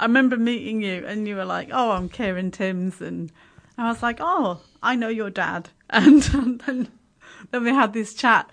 I 0.00 0.04
remember 0.06 0.36
meeting 0.38 0.80
you 0.82 1.04
and 1.06 1.28
you 1.28 1.36
were 1.36 1.44
like, 1.44 1.68
Oh, 1.72 1.90
I'm 1.90 2.08
Kieran 2.08 2.50
Timms 2.50 3.00
and 3.02 3.30
I 3.76 3.88
was 3.90 4.02
like, 4.02 4.16
Oh, 4.20 4.60
I 4.82 4.96
know 4.96 5.08
your 5.08 5.28
dad 5.30 5.68
and, 5.90 6.22
then 6.22 6.88
then 7.50 7.64
we 7.64 7.70
had 7.70 7.92
this 7.92 8.14
chat. 8.14 8.48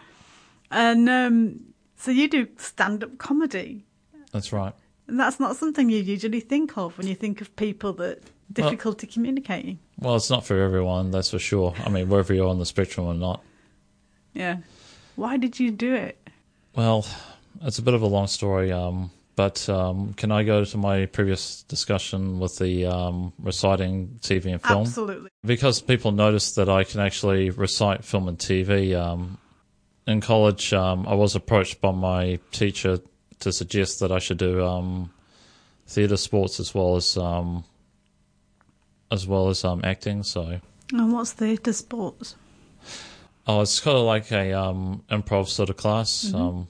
And 0.72 1.08
um 1.10 1.60
so 1.96 2.12
you 2.12 2.28
do 2.28 2.48
stand 2.58 3.04
up 3.04 3.18
comedy. 3.18 3.86
that's 4.34 4.52
right. 4.52 4.74
And 5.08 5.18
that's 5.20 5.40
not 5.40 5.56
something 5.56 5.90
you 5.90 6.02
usually 6.02 6.42
think 6.42 6.78
of 6.78 6.98
when 6.98 7.08
you 7.08 7.16
think 7.16 7.40
of 7.42 7.56
people 7.56 7.94
that 7.94 8.20
difficulty 8.52 9.08
communicating. 9.08 9.80
Well, 10.00 10.16
it's 10.16 10.30
not 10.30 10.46
for 10.46 10.62
everyone, 10.62 11.12
that's 11.12 11.32
for 11.32 11.40
sure. 11.40 11.74
I 11.86 11.90
mean, 11.90 12.10
whether 12.10 12.34
you're 12.34 12.48
on 12.48 12.60
the 12.60 12.66
spectrum 12.66 13.08
or 13.08 13.14
not. 13.14 13.44
Yeah. 14.34 14.58
Why 15.16 15.38
did 15.38 15.60
you 15.60 15.72
do 15.72 15.94
it? 15.94 16.18
Well, 16.76 17.06
it's 17.62 17.80
a 17.80 17.82
bit 17.82 17.94
of 17.94 18.02
a 18.02 18.08
long 18.08 18.28
story, 18.28 18.72
um, 18.72 19.12
but 19.36 19.68
um, 19.70 20.14
can 20.14 20.32
I 20.32 20.44
go 20.44 20.64
to 20.64 20.78
my 20.78 21.06
previous 21.08 21.64
discussion 21.64 22.40
with 22.40 22.58
the 22.58 22.86
um, 22.86 23.34
reciting 23.40 24.20
TV 24.22 24.52
and 24.52 24.62
film? 24.62 24.82
Absolutely. 24.82 25.30
Because 25.44 25.82
people 25.82 26.12
noticed 26.12 26.56
that 26.56 26.70
I 26.70 26.84
can 26.84 27.00
actually 27.02 27.50
recite 27.50 28.04
film 28.04 28.28
and 28.28 28.38
TV. 28.38 28.96
Um, 29.00 29.38
in 30.08 30.22
college, 30.22 30.74
um, 30.74 31.08
I 31.08 31.14
was 31.16 31.36
approached 31.36 31.82
by 31.82 31.92
my 31.92 32.40
teacher 32.52 33.00
to 33.40 33.52
suggest 33.52 34.00
that 34.00 34.12
I 34.12 34.20
should 34.20 34.38
do 34.38 34.66
um, 34.66 35.12
theatre 35.88 36.18
sports 36.18 36.60
as 36.60 36.74
well 36.74 36.96
as 36.96 37.18
um, 37.18 37.64
as 39.12 39.28
well 39.28 39.50
as 39.50 39.64
um, 39.64 39.82
acting. 39.84 40.24
So, 40.24 40.60
And 40.92 41.14
what's 41.14 41.32
theatre 41.34 41.74
sports? 41.74 42.36
oh, 43.48 43.62
it's 43.62 43.80
kind 43.80 43.98
of 43.98 44.04
like 44.04 44.32
a 44.32 44.54
um, 44.54 45.04
improv 45.10 45.48
sort 45.48 45.70
of 45.70 45.78
class. 45.78 46.32
Um, 46.34 46.68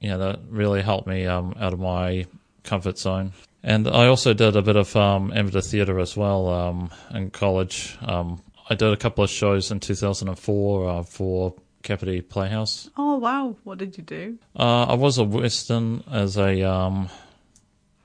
yeah, 0.00 0.16
that 0.16 0.40
really 0.48 0.82
helped 0.82 1.06
me 1.06 1.26
um, 1.26 1.54
out 1.58 1.72
of 1.72 1.78
my 1.80 2.26
comfort 2.64 2.98
zone. 2.98 3.32
And 3.62 3.88
I 3.88 4.06
also 4.06 4.32
did 4.34 4.54
a 4.56 4.62
bit 4.62 4.76
of 4.76 4.94
um, 4.96 5.32
amateur 5.34 5.60
theatre 5.60 5.98
as 5.98 6.16
well 6.16 6.48
um, 6.48 6.90
in 7.14 7.30
college. 7.30 7.96
Um, 8.02 8.42
I 8.68 8.74
did 8.74 8.92
a 8.92 8.96
couple 8.96 9.24
of 9.24 9.30
shows 9.30 9.70
in 9.70 9.80
2004 9.80 10.88
uh, 10.88 11.02
for 11.04 11.54
Kapiti 11.82 12.20
Playhouse. 12.20 12.90
Oh 12.96 13.16
wow, 13.16 13.56
what 13.64 13.78
did 13.78 13.96
you 13.96 14.02
do? 14.04 14.38
Uh, 14.56 14.84
I 14.84 14.94
was 14.94 15.18
a 15.18 15.24
Western 15.24 16.02
as 16.10 16.36
a 16.36 16.62
um, 16.68 17.08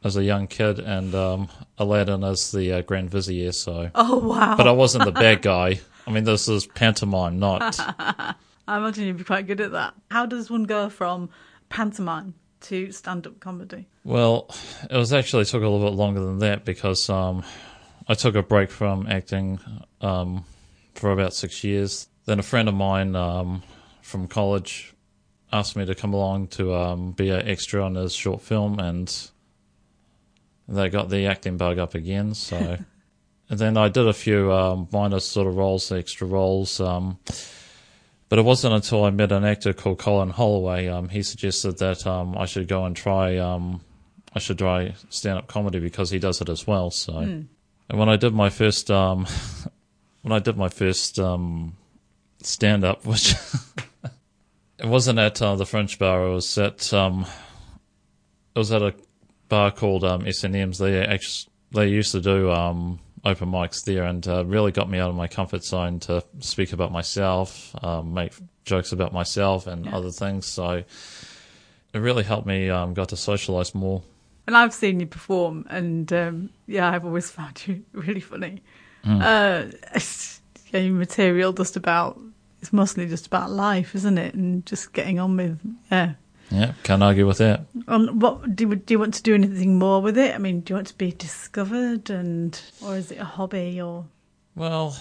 as 0.03 0.17
a 0.17 0.23
young 0.23 0.47
kid, 0.47 0.79
and 0.79 1.13
um, 1.13 1.47
Aladdin 1.77 2.23
as 2.23 2.51
the 2.51 2.73
uh, 2.73 2.81
Grand 2.81 3.09
Vizier. 3.09 3.51
So, 3.51 3.91
Oh 3.95 4.19
wow. 4.19 4.55
but 4.57 4.67
I 4.67 4.71
wasn't 4.71 5.05
the 5.05 5.11
bad 5.11 5.41
guy. 5.41 5.79
I 6.07 6.11
mean, 6.11 6.23
this 6.23 6.47
is 6.47 6.65
pantomime, 6.65 7.37
not. 7.39 7.75
I 8.67 8.77
imagine 8.77 9.05
you'd 9.05 9.17
be 9.17 9.23
quite 9.23 9.47
good 9.47 9.61
at 9.61 9.71
that. 9.73 9.93
How 10.09 10.25
does 10.25 10.49
one 10.49 10.63
go 10.63 10.89
from 10.89 11.29
pantomime 11.69 12.33
to 12.61 12.91
stand 12.91 13.27
up 13.27 13.39
comedy? 13.39 13.87
Well, 14.03 14.49
it 14.89 14.95
was 14.97 15.13
actually 15.13 15.45
took 15.45 15.61
a 15.63 15.67
little 15.67 15.87
bit 15.89 15.95
longer 15.95 16.19
than 16.19 16.39
that 16.39 16.65
because 16.65 17.09
um, 17.09 17.43
I 18.07 18.13
took 18.15 18.35
a 18.35 18.41
break 18.43 18.71
from 18.71 19.07
acting 19.07 19.59
um, 20.01 20.45
for 20.95 21.11
about 21.11 21.33
six 21.33 21.63
years. 21.63 22.07
Then 22.25 22.39
a 22.39 22.43
friend 22.43 22.67
of 22.67 22.75
mine 22.75 23.15
um, 23.15 23.61
from 24.01 24.27
college 24.27 24.93
asked 25.53 25.75
me 25.75 25.85
to 25.85 25.93
come 25.95 26.13
along 26.13 26.47
to 26.47 26.73
um, 26.73 27.11
be 27.11 27.29
an 27.29 27.47
extra 27.47 27.83
on 27.83 27.95
his 27.95 28.13
short 28.13 28.41
film, 28.41 28.79
and 28.79 29.29
they 30.67 30.89
got 30.89 31.09
the 31.09 31.27
acting 31.27 31.57
bug 31.57 31.79
up 31.79 31.95
again. 31.95 32.33
So, 32.33 32.57
and 33.49 33.59
then 33.59 33.77
I 33.77 33.89
did 33.89 34.07
a 34.07 34.13
few 34.13 34.51
um, 34.51 34.87
minor 34.91 35.19
sort 35.19 35.47
of 35.47 35.57
roles, 35.57 35.91
extra 35.91 36.27
roles. 36.27 36.79
Um, 36.79 37.19
but 38.29 38.39
it 38.39 38.45
wasn't 38.45 38.73
until 38.73 39.03
I 39.03 39.09
met 39.09 39.33
an 39.33 39.43
actor 39.43 39.73
called 39.73 39.99
Colin 39.99 40.29
Holloway. 40.29 40.87
Um, 40.87 41.09
he 41.09 41.21
suggested 41.21 41.79
that 41.79 42.07
um, 42.07 42.37
I 42.37 42.45
should 42.45 42.67
go 42.67 42.85
and 42.85 42.95
try. 42.95 43.37
Um, 43.37 43.81
I 44.33 44.39
should 44.39 44.57
try 44.57 44.93
stand-up 45.09 45.47
comedy 45.47 45.79
because 45.79 46.09
he 46.09 46.17
does 46.17 46.39
it 46.39 46.47
as 46.47 46.65
well. 46.65 46.91
So, 46.91 47.17
and 47.17 47.99
when 47.99 48.07
I 48.07 48.15
did 48.15 48.33
my 48.33 48.49
first, 48.49 48.89
um, 48.89 49.27
when 50.21 50.31
I 50.31 50.39
did 50.39 50.55
my 50.55 50.69
first 50.69 51.19
um, 51.19 51.75
stand-up, 52.41 53.05
which 53.05 53.35
it 54.79 54.85
wasn't 54.85 55.19
at 55.19 55.41
uh, 55.41 55.55
the 55.57 55.65
Fringe 55.65 55.99
Bar. 55.99 56.27
It 56.27 56.33
was 56.33 56.57
at 56.57 56.93
um, 56.93 57.25
it 58.55 58.59
was 58.59 58.71
at 58.71 58.81
a 58.81 58.93
bar 59.51 59.69
called 59.69 60.03
um, 60.03 60.25
S&M's. 60.25 60.77
They 60.79 61.05
actually 61.05 61.51
they 61.73 61.87
used 61.89 62.11
to 62.13 62.21
do 62.21 62.49
um, 62.51 62.99
open 63.23 63.49
mics 63.49 63.83
there, 63.83 64.05
and 64.05 64.25
uh, 64.27 64.43
really 64.45 64.71
got 64.71 64.89
me 64.89 64.97
out 64.97 65.09
of 65.09 65.15
my 65.15 65.27
comfort 65.27 65.63
zone 65.63 65.99
to 66.01 66.23
speak 66.39 66.73
about 66.73 66.91
myself, 66.91 67.75
um, 67.83 68.13
make 68.13 68.33
jokes 68.65 68.91
about 68.93 69.13
myself, 69.13 69.67
and 69.67 69.85
Yeah. 69.85 69.95
other 69.97 70.09
things. 70.11 70.45
So 70.47 70.83
it 71.93 71.99
really 71.99 72.23
helped 72.23 72.47
me 72.47 72.69
um, 72.69 72.93
got 72.93 73.09
to 73.09 73.17
socialize 73.17 73.75
more. 73.75 74.01
And 74.47 74.57
I've 74.57 74.73
seen 74.73 74.99
you 74.99 75.05
perform, 75.05 75.65
and 75.69 76.11
um, 76.13 76.49
yeah, 76.67 76.89
I've 76.89 77.05
always 77.05 77.29
found 77.37 77.61
you 77.67 77.83
really 77.93 78.21
funny. 78.21 78.63
Uh, 79.03 79.65
yeah, 80.71 80.79
your 80.79 80.93
material 80.93 81.53
just 81.53 81.75
about 81.75 82.19
it's 82.61 82.71
mostly 82.71 83.07
just 83.07 83.25
about 83.27 83.49
life, 83.51 83.95
isn't 83.95 84.17
it? 84.19 84.35
And 84.35 84.65
just 84.65 84.93
getting 84.93 85.19
on 85.19 85.35
with 85.37 85.59
yeah. 85.91 86.13
Yeah, 86.51 86.73
can't 86.83 87.01
argue 87.01 87.25
with 87.25 87.37
that. 87.37 87.61
Um, 87.87 88.19
what 88.19 88.55
do 88.55 88.67
you, 88.67 88.75
do 88.75 88.93
you 88.93 88.99
want 88.99 89.13
to 89.15 89.23
do 89.23 89.33
anything 89.33 89.79
more 89.79 90.01
with 90.01 90.17
it? 90.17 90.35
I 90.35 90.37
mean, 90.37 90.61
do 90.61 90.71
you 90.71 90.75
want 90.75 90.87
to 90.87 90.97
be 90.97 91.11
discovered, 91.11 92.09
and 92.09 92.59
or 92.85 92.97
is 92.97 93.11
it 93.11 93.19
a 93.19 93.25
hobby 93.25 93.81
or? 93.81 94.05
Well, 94.55 94.97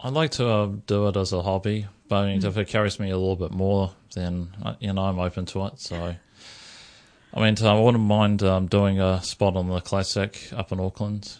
I 0.00 0.10
like 0.10 0.30
to 0.32 0.48
uh, 0.48 0.66
do 0.86 1.08
it 1.08 1.16
as 1.16 1.32
a 1.32 1.42
hobby, 1.42 1.86
but 2.08 2.16
I 2.16 2.26
mean, 2.34 2.44
if 2.44 2.56
it 2.56 2.68
carries 2.68 3.00
me 3.00 3.10
a 3.10 3.16
little 3.18 3.36
bit 3.36 3.50
more, 3.52 3.92
then 4.14 4.50
uh, 4.62 4.74
you 4.78 4.92
know 4.92 5.02
I'm 5.02 5.18
open 5.18 5.46
to 5.46 5.66
it. 5.66 5.80
So, 5.80 6.14
I 7.34 7.40
mean, 7.40 7.56
I 7.64 7.80
wouldn't 7.80 8.04
mind 8.04 8.42
um, 8.42 8.66
doing 8.66 9.00
a 9.00 9.22
spot 9.22 9.56
on 9.56 9.68
the 9.68 9.80
classic 9.80 10.50
up 10.54 10.70
in 10.72 10.78
Auckland. 10.80 11.38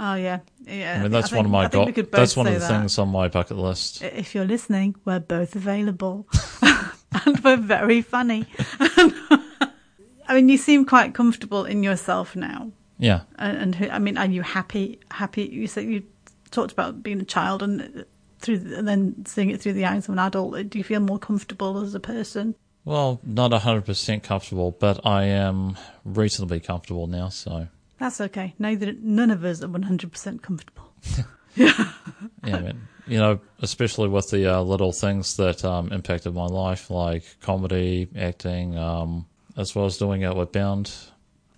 Oh 0.00 0.14
yeah, 0.14 0.40
yeah. 0.66 0.96
I 0.98 1.02
mean, 1.02 1.12
that's 1.12 1.30
think- 1.30 1.36
one 1.36 1.44
of 1.46 1.52
my 1.52 1.64
I 1.66 1.68
go- 1.68 2.02
that's 2.10 2.36
one 2.36 2.46
of 2.48 2.54
the 2.54 2.58
that. 2.60 2.68
things 2.68 2.98
on 2.98 3.08
my 3.10 3.28
bucket 3.28 3.56
list. 3.58 4.02
If 4.02 4.34
you're 4.34 4.46
listening, 4.46 4.96
we're 5.04 5.20
both 5.20 5.54
available, 5.54 6.26
and 7.26 7.38
we're 7.44 7.56
very 7.56 8.02
funny. 8.02 8.46
I 8.80 10.34
mean, 10.34 10.48
you 10.48 10.56
seem 10.56 10.84
quite 10.84 11.14
comfortable 11.14 11.64
in 11.64 11.82
yourself 11.82 12.36
now, 12.36 12.70
Yeah, 12.98 13.22
and, 13.38 13.74
and 13.74 13.90
I 13.92 13.98
mean, 13.98 14.16
are 14.16 14.26
you 14.26 14.42
happy? 14.42 15.00
Happy? 15.10 15.44
You 15.44 15.66
said 15.66 15.84
you 15.84 16.04
talked 16.50 16.72
about 16.72 17.02
being 17.02 17.20
a 17.20 17.24
child 17.24 17.62
and 17.62 18.04
through, 18.38 18.74
and 18.76 18.86
then 18.86 19.24
seeing 19.26 19.50
it 19.50 19.60
through 19.60 19.74
the 19.74 19.84
eyes 19.86 20.08
of 20.08 20.12
an 20.12 20.18
adult. 20.18 20.70
Do 20.70 20.78
you 20.78 20.84
feel 20.84 21.00
more 21.00 21.18
comfortable 21.18 21.82
as 21.82 21.94
a 21.94 22.00
person? 22.00 22.54
well, 22.84 23.20
not 23.24 23.52
hundred 23.52 23.84
percent 23.84 24.22
comfortable, 24.22 24.72
but 24.72 25.04
I 25.06 25.24
am 25.24 25.76
reasonably 26.04 26.60
comfortable 26.60 27.06
now. 27.06 27.28
So, 27.28 27.68
That's 27.98 28.20
okay. 28.20 28.54
Neither 28.58 28.92
none 29.00 29.30
of 29.30 29.44
us 29.44 29.62
are 29.62 29.68
one 29.68 29.82
hundred 29.82 30.12
percent 30.12 30.42
comfortable. 30.42 30.92
yeah, 31.56 31.92
I 32.42 32.60
mean, 32.60 32.88
you 33.06 33.18
know, 33.18 33.40
especially 33.60 34.08
with 34.08 34.30
the 34.30 34.46
uh, 34.46 34.60
little 34.62 34.92
things 34.92 35.36
that 35.36 35.64
um, 35.64 35.92
impacted 35.92 36.34
my 36.34 36.46
life, 36.46 36.90
like 36.90 37.24
comedy, 37.40 38.08
acting, 38.16 38.76
um, 38.76 39.26
as 39.56 39.74
well 39.74 39.86
as 39.86 39.98
doing 39.98 40.24
Outward 40.24 40.52
Bound. 40.52 40.92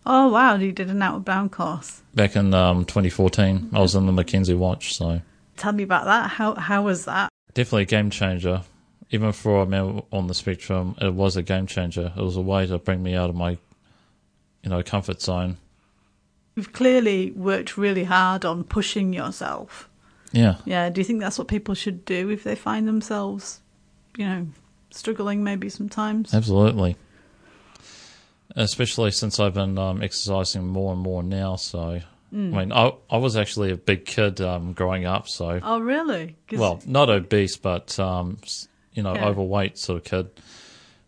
Oh 0.06 0.28
wow, 0.28 0.56
you 0.56 0.72
did 0.72 0.90
an 0.90 1.02
outward 1.02 1.24
bound 1.24 1.52
course. 1.52 2.02
Back 2.14 2.36
in 2.36 2.52
um, 2.52 2.84
2014, 2.84 3.70
I 3.72 3.80
was 3.80 3.94
in 3.94 4.04
the 4.04 4.12
Mackenzie 4.12 4.54
Watch, 4.54 4.94
so 4.94 5.20
Tell 5.56 5.72
me 5.72 5.82
about 5.82 6.04
that. 6.04 6.30
How 6.30 6.54
how 6.54 6.82
was 6.82 7.04
that? 7.04 7.28
Definitely 7.54 7.82
a 7.82 7.86
game 7.86 8.10
changer. 8.10 8.62
Even 9.10 9.32
for 9.32 9.62
a 9.62 9.66
man 9.66 10.02
on 10.12 10.26
the 10.26 10.34
spectrum, 10.34 10.96
it 11.00 11.14
was 11.14 11.36
a 11.36 11.42
game 11.42 11.66
changer. 11.66 12.12
It 12.16 12.20
was 12.20 12.36
a 12.36 12.40
way 12.40 12.66
to 12.66 12.78
bring 12.78 13.02
me 13.02 13.14
out 13.14 13.30
of 13.30 13.36
my, 13.36 13.50
you 14.62 14.70
know, 14.70 14.82
comfort 14.82 15.22
zone. 15.22 15.58
You've 16.56 16.72
clearly 16.72 17.30
worked 17.30 17.76
really 17.76 18.04
hard 18.04 18.44
on 18.44 18.64
pushing 18.64 19.12
yourself. 19.12 19.88
Yeah, 20.34 20.56
Yeah. 20.64 20.90
Do 20.90 21.00
you 21.00 21.04
think 21.04 21.20
that's 21.20 21.38
what 21.38 21.46
people 21.48 21.74
should 21.74 22.04
do 22.04 22.28
if 22.30 22.42
they 22.42 22.54
find 22.56 22.88
themselves, 22.88 23.60
you 24.16 24.26
know, 24.26 24.46
struggling 24.90 25.44
maybe 25.44 25.68
sometimes? 25.68 26.34
absolutely. 26.34 26.96
Especially 28.56 29.10
since 29.10 29.40
I've 29.40 29.54
been 29.54 29.78
um, 29.78 30.02
exercising 30.02 30.66
more 30.66 30.92
and 30.92 31.00
more 31.02 31.22
now. 31.22 31.56
So, 31.56 32.00
I 32.32 32.36
mean, 32.36 32.72
I 32.72 32.92
I 33.10 33.16
was 33.16 33.36
actually 33.36 33.70
a 33.72 33.76
big 33.76 34.04
kid 34.04 34.40
um, 34.40 34.72
growing 34.74 35.06
up. 35.06 35.28
So, 35.28 35.60
Oh, 35.62 35.78
really? 35.80 36.36
well, 36.52 36.80
not 36.86 37.10
obese, 37.10 37.56
but 37.56 37.98
um, 37.98 38.38
you 38.92 39.02
know, 39.02 39.14
Yeah. 39.14 39.26
overweight 39.26 39.78
sort 39.78 39.98
of 39.98 40.04
kid. 40.04 40.30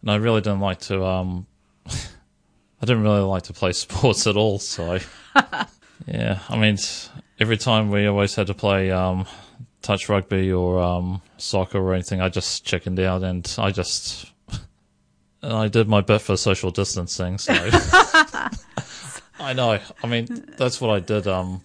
And 0.03 0.11
I 0.11 0.17
really 0.17 0.41
didn't 0.41 0.61
like 0.61 0.81
to. 0.83 1.05
Um, 1.05 1.47
I 1.87 2.85
didn't 2.87 3.03
really 3.03 3.21
like 3.21 3.45
to 3.45 3.53
play 3.53 3.73
sports 3.85 4.27
at 4.27 4.37
all. 4.37 4.59
So, 4.59 4.99
yeah, 6.07 6.41
I 6.49 6.57
mean, 6.57 6.79
every 7.39 7.57
time 7.57 7.91
we 7.91 8.07
always 8.07 8.35
had 8.35 8.47
to 8.49 8.55
play 8.55 8.91
um, 8.91 9.27
touch 9.83 10.09
rugby 10.09 10.53
or 10.53 10.81
um, 10.81 11.23
soccer 11.39 11.79
or 11.79 11.95
anything, 11.95 12.21
I 12.21 12.29
just 12.29 12.65
chickened 12.65 13.01
out, 13.01 13.23
and 13.23 13.53
I 13.59 13.71
just. 13.71 14.33
And 15.43 15.53
I 15.53 15.69
did 15.69 15.89
my 15.89 16.01
bit 16.01 16.21
for 16.21 16.37
social 16.37 16.71
distancing, 16.71 17.39
so 17.39 17.53
I 19.39 19.53
know. 19.55 19.79
I 20.03 20.07
mean, 20.07 20.47
that's 20.57 20.81
what 20.81 20.91
I 20.91 21.01
did. 21.01 21.27
Um, 21.27 21.63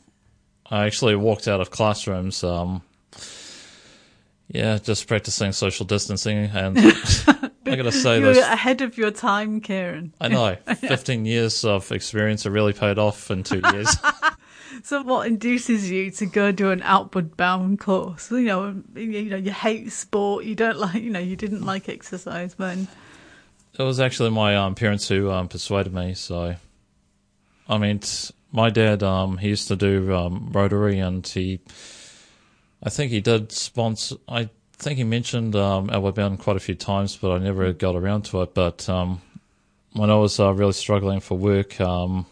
I 0.69 0.85
actually 0.85 1.15
walked 1.15 1.47
out 1.47 1.61
of 1.61 1.71
classrooms. 1.71 2.43
Um, 2.43 2.81
yeah, 4.49 4.77
just 4.79 5.07
practicing 5.07 5.53
social 5.53 5.85
distancing, 5.85 6.37
and 6.37 6.77
I 7.65 7.75
gotta 7.75 7.91
say, 7.91 8.19
you 8.19 8.25
were 8.25 8.33
those 8.33 8.43
ahead 8.43 8.81
of 8.81 8.97
your 8.97 9.11
time, 9.11 9.61
Kieran. 9.61 10.13
I 10.19 10.27
know, 10.27 10.55
fifteen 10.75 11.25
years 11.25 11.63
of 11.63 11.89
experience 11.91 12.43
have 12.43 12.51
really 12.51 12.73
paid 12.73 12.97
off 12.97 13.31
in 13.31 13.43
two 13.43 13.61
years. 13.71 13.95
So, 14.83 15.03
what 15.03 15.27
induces 15.27 15.89
you 15.89 16.09
to 16.11 16.25
go 16.25 16.51
do 16.51 16.71
an 16.71 16.81
outward 16.83 17.37
bound 17.37 17.79
course? 17.79 18.31
You 18.31 18.41
know, 18.41 18.83
you 18.95 19.29
know, 19.29 19.37
you 19.37 19.51
hate 19.51 19.91
sport. 19.91 20.45
You 20.45 20.55
don't 20.55 20.77
like, 20.77 21.01
you 21.01 21.09
know, 21.09 21.19
you 21.19 21.35
didn't 21.35 21.65
like 21.65 21.87
exercise, 21.87 22.55
then. 22.55 22.87
it 23.77 23.83
was 23.83 23.99
actually 23.99 24.31
my 24.31 24.55
um, 24.55 24.75
parents 24.75 25.07
who 25.07 25.29
um, 25.31 25.47
persuaded 25.47 25.93
me. 25.93 26.13
So, 26.13 26.55
I 27.69 27.77
mean, 27.77 28.01
my 28.51 28.69
dad, 28.69 29.03
um, 29.03 29.37
he 29.37 29.49
used 29.49 29.67
to 29.67 29.75
do 29.75 30.13
um, 30.13 30.49
Rotary, 30.51 30.99
and 30.99 31.25
he, 31.25 31.59
I 32.83 32.89
think 32.89 33.11
he 33.11 33.21
did 33.21 33.51
sponsor. 33.51 34.15
I 34.27 34.49
think 34.73 34.97
he 34.97 35.03
mentioned 35.03 35.55
um, 35.55 35.89
Outward 35.89 36.15
Bound 36.15 36.39
quite 36.39 36.57
a 36.57 36.59
few 36.59 36.75
times, 36.75 37.15
but 37.15 37.31
I 37.31 37.37
never 37.37 37.71
got 37.71 37.95
around 37.95 38.23
to 38.25 38.41
it. 38.41 38.53
But 38.53 38.89
um, 38.89 39.21
when 39.93 40.09
I 40.09 40.15
was 40.15 40.39
uh, 40.39 40.53
really 40.53 40.73
struggling 40.73 41.19
for 41.19 41.37
work, 41.37 41.79
um, 41.79 42.25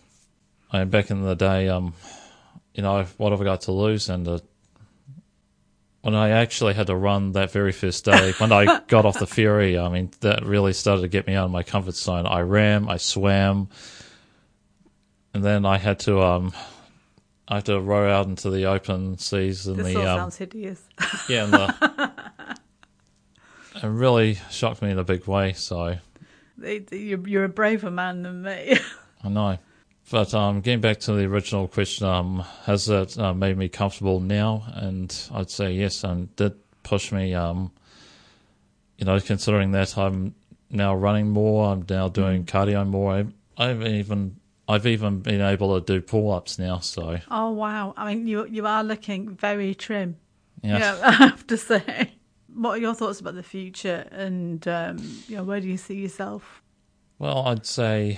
I 0.72 0.84
back 0.84 1.10
in 1.12 1.24
the 1.24 1.36
day, 1.36 1.70
um, 1.70 1.94
you 2.80 2.84
know, 2.84 3.06
what 3.18 3.34
have 3.34 3.42
I 3.42 3.44
got 3.44 3.62
to 3.64 3.74
lose? 3.74 4.08
And 4.08 4.26
uh, 4.26 4.40
when 6.00 6.16
I 6.16 6.30
actually 6.30 6.76
had 6.76 6.88
to 6.88 6.96
run 6.96 7.34
that 7.34 7.52
very 7.52 7.74
first 7.74 8.06
day, 8.06 8.32
when 8.38 8.54
I 8.54 8.80
got 8.88 9.06
off 9.06 9.20
the 9.20 9.28
ferry, 9.28 9.78
I 9.78 9.90
mean, 9.90 10.12
that 10.22 10.46
really 10.46 10.72
started 10.72 11.02
to 11.02 11.10
get 11.10 11.28
me 11.28 11.36
out 11.36 11.44
of 11.44 11.52
my 11.52 11.62
comfort 11.62 11.96
zone. 11.96 12.26
I 12.26 12.40
ran, 12.40 12.88
I 12.88 12.96
swam, 12.96 13.68
and 15.34 15.44
then 15.44 15.66
I 15.66 15.78
had 15.78 16.00
to, 16.02 16.22
um, 16.22 16.54
I 17.50 17.56
had 17.56 17.66
to 17.66 17.82
row 17.82 18.10
out 18.10 18.28
into 18.28 18.50
the 18.50 18.68
open 18.68 19.18
seas 19.18 19.66
This 19.66 19.76
the, 19.76 19.96
all 19.98 20.08
um, 20.08 20.18
sounds 20.20 20.38
hideous. 20.38 20.82
yeah, 21.28 21.44
and 21.44 21.52
the, 21.52 22.56
it 23.76 23.88
really 23.88 24.36
shocked 24.50 24.82
me 24.82 24.90
in 24.90 24.98
a 24.98 25.04
big 25.04 25.28
way. 25.28 25.52
So 25.52 25.98
You're 26.58 27.28
you're 27.28 27.44
a 27.44 27.50
braver 27.50 27.92
man 27.92 28.24
than 28.24 28.42
me. 28.42 28.78
I 29.22 29.28
know. 29.28 29.58
But 30.12 30.34
um, 30.34 30.62
getting 30.62 30.82
back 30.82 31.00
to 31.02 31.14
the 31.14 31.26
original 31.26 31.68
question, 31.68 32.08
um, 32.08 32.44
has 32.64 32.90
it 32.90 33.18
uh, 33.18 33.34
made 33.34 33.58
me 33.58 33.70
comfortable 33.70 34.20
now? 34.20 34.64
And 34.74 35.16
I'd 35.32 35.52
say 35.52 35.72
yes, 35.72 36.04
and 36.04 36.36
did 36.36 36.54
push 36.84 37.12
me. 37.12 37.36
Um, 37.36 37.72
you 38.98 39.06
know, 39.06 39.20
considering 39.20 39.72
that 39.72 39.98
I'm 39.98 40.34
now 40.72 40.96
running 40.96 41.30
more, 41.30 41.72
I'm 41.72 41.86
now 41.88 42.10
doing 42.10 42.46
cardio 42.46 42.88
more. 42.88 43.14
I, 43.14 43.26
I've 43.58 43.86
even 43.86 44.38
I've 44.68 44.88
even 44.88 45.20
been 45.20 45.42
able 45.42 45.80
to 45.80 45.86
do 45.86 46.02
pull 46.02 46.32
ups 46.32 46.58
now. 46.58 46.80
So 46.80 47.20
Oh 47.30 47.52
wow! 47.52 47.94
I 47.96 48.14
mean, 48.14 48.26
you 48.26 48.48
you 48.48 48.66
are 48.66 48.84
looking 48.84 49.36
very 49.36 49.76
trim. 49.76 50.18
yeah, 50.64 50.80
Yeah, 50.80 51.02
I 51.04 51.12
have 51.12 51.46
to 51.48 51.58
say. 51.58 52.14
What 52.52 52.72
are 52.72 52.82
your 52.82 52.96
thoughts 52.96 53.20
about 53.20 53.36
the 53.36 53.44
future, 53.44 54.08
and 54.12 54.68
um, 54.68 54.98
you 55.28 55.38
know, 55.38 55.44
where 55.44 55.62
do 55.62 55.68
you 55.68 55.78
see 55.78 55.96
yourself? 55.96 56.64
well, 57.20 57.48
I'd 57.48 57.66
say 57.66 58.18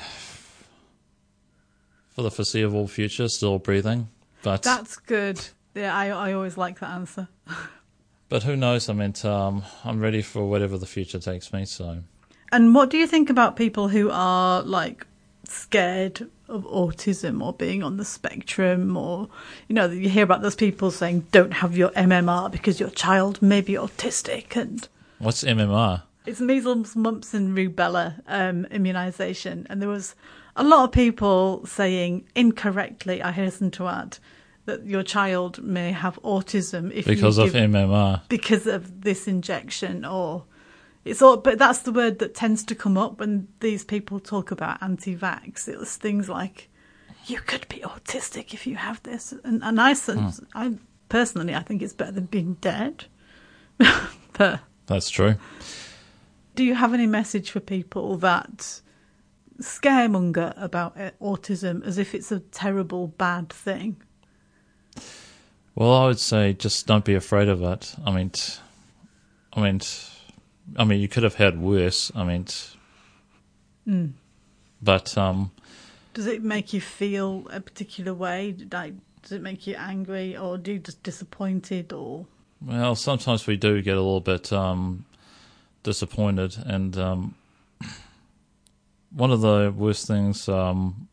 for 2.12 2.22
the 2.22 2.32
foreseeable 2.32 2.88
future, 2.88 3.28
still 3.28 3.60
breathing. 3.60 4.10
But 4.44 4.64
That's 4.64 4.98
good. 4.98 5.40
Yeah, 5.76 5.96
I 5.96 6.10
I 6.10 6.34
always 6.34 6.58
like 6.58 6.80
that 6.80 6.90
answer. 6.90 7.28
but 8.30 8.44
who 8.44 8.56
knows? 8.56 8.90
I 8.90 8.94
mean, 8.94 9.14
um, 9.24 9.64
I'm 9.84 10.00
ready 10.00 10.22
for 10.22 10.48
whatever 10.48 10.78
the 10.78 10.86
future 10.86 11.20
takes 11.20 11.54
me. 11.54 11.66
So. 11.66 12.04
And 12.52 12.76
what 12.76 12.90
do 12.90 12.98
you 12.98 13.08
think 13.08 13.30
about 13.30 13.56
people 13.56 13.88
who 13.88 14.10
are 14.12 14.62
like 14.64 15.08
scared 15.46 16.30
of 16.48 16.64
autism 16.66 17.42
or 17.42 17.54
being 17.54 17.82
on 17.82 17.98
the 17.98 18.06
spectrum 18.06 18.96
or 18.96 19.28
you 19.68 19.76
know 19.76 19.90
you 19.90 20.08
hear 20.10 20.24
about 20.24 20.42
those 20.42 20.56
people 20.56 20.92
saying 20.92 21.26
don't 21.32 21.52
have 21.52 21.76
your 21.76 21.90
MMR 21.90 22.52
because 22.52 22.80
your 22.80 22.90
child 22.90 23.42
may 23.42 23.62
be 23.62 23.74
autistic 23.74 24.56
and 24.56 24.88
What's 25.20 25.44
MMR? 25.44 26.04
It's 26.26 26.40
measles, 26.40 26.96
mumps, 26.96 27.34
and 27.34 27.58
rubella 27.58 28.22
um, 28.28 28.66
immunization, 28.66 29.66
and 29.70 29.82
there 29.82 29.90
was 29.90 30.16
a 30.56 30.64
lot 30.64 30.84
of 30.84 30.92
people 30.92 31.66
saying 31.66 32.28
incorrectly. 32.36 33.22
I 33.24 33.32
hasten 33.32 33.72
to 33.72 33.88
add 33.88 34.18
that 34.66 34.86
your 34.86 35.02
child 35.04 35.64
may 35.64 35.92
have 35.92 36.20
autism 36.24 36.92
if 36.94 37.06
Because 37.06 37.38
of 37.40 37.52
give, 37.54 37.72
MMR. 37.72 38.22
because 38.30 38.68
of 38.68 39.02
this 39.02 39.28
injection, 39.28 40.06
or 40.06 40.44
it's 41.04 41.22
all. 41.22 41.38
But 41.38 41.58
that's 41.58 41.80
the 41.80 41.92
word 41.92 42.20
that 42.20 42.36
tends 42.36 42.64
to 42.66 42.76
come 42.76 42.98
up 42.98 43.20
when 43.20 43.48
these 43.60 43.84
people 43.84 44.20
talk 44.20 44.52
about 44.52 44.82
anti-vax. 44.84 45.68
It 45.68 45.80
was 45.80 45.96
things 45.96 46.30
like, 46.30 46.70
"You 47.26 47.40
could 47.40 47.68
be 47.70 47.78
autistic 47.80 48.54
if 48.54 48.68
you 48.68 48.76
have 48.76 49.02
this," 49.04 49.34
and, 49.44 49.64
and 49.64 49.82
I, 49.82 49.94
sense- 49.94 50.42
I 50.54 50.74
personally, 51.10 51.56
I 51.56 51.62
think 51.62 51.82
it's 51.82 51.94
better 51.94 52.12
than 52.12 52.26
being 52.26 52.58
dead. 52.62 53.06
but 54.38 54.60
That's 54.86 55.10
true. 55.10 55.36
Do 56.56 56.64
you 56.64 56.76
have 56.76 56.94
any 56.94 57.08
message 57.08 57.52
for 57.52 57.60
people 57.60 58.18
that 58.18 58.82
scaremonger 59.60 60.54
about 60.58 61.00
uh, 61.00 61.12
autism 61.22 61.86
as 61.86 61.98
if 61.98 62.16
it's 62.16 62.32
a 62.32 62.40
terrible 62.40 63.08
bad 63.08 63.50
thing? 63.50 64.02
Well, 65.76 65.94
I 65.94 66.06
would 66.08 66.20
say 66.20 66.54
just 66.54 66.88
don't 66.88 67.06
be 67.06 67.16
afraid 67.16 67.48
of 67.48 67.62
it. 67.64 67.96
I 68.06 68.12
mean, 68.12 68.32
t- 68.32 68.60
I 69.54 69.62
mean, 69.62 69.80
t- 69.80 70.08
I 70.78 70.84
mean, 70.84 71.00
you 71.00 71.08
could 71.08 71.24
have 71.24 71.36
had 71.36 71.60
worse. 71.60 72.12
I 72.16 72.24
mean, 72.24 72.46
t- 72.46 72.78
but 74.82 75.18
um, 75.18 75.52
Does 76.14 76.28
it 76.28 76.44
make 76.44 76.74
you 76.74 76.82
feel 76.82 77.48
a 77.52 77.60
particular 77.60 78.14
way? 78.14 78.56
Like, 78.72 78.94
does 79.22 79.32
it 79.32 79.42
make 79.42 79.68
you 79.68 79.76
angry, 79.76 80.38
or 80.38 80.58
do 80.58 80.74
you 80.74 80.80
just 80.80 81.04
disappointed, 81.04 81.94
or 81.94 82.26
well, 82.62 82.96
sometimes 82.96 83.48
we 83.48 83.58
do 83.58 83.82
get 83.82 83.96
a 83.96 84.02
little 84.02 84.22
bit 84.22 84.52
um, 84.54 85.06
disappointed, 85.84 86.56
and 86.66 86.98
um, 86.98 87.36
one 89.12 89.32
of 89.32 89.42
the 89.42 89.74
worst 89.76 90.08
things, 90.08 90.48
um, 90.48 91.08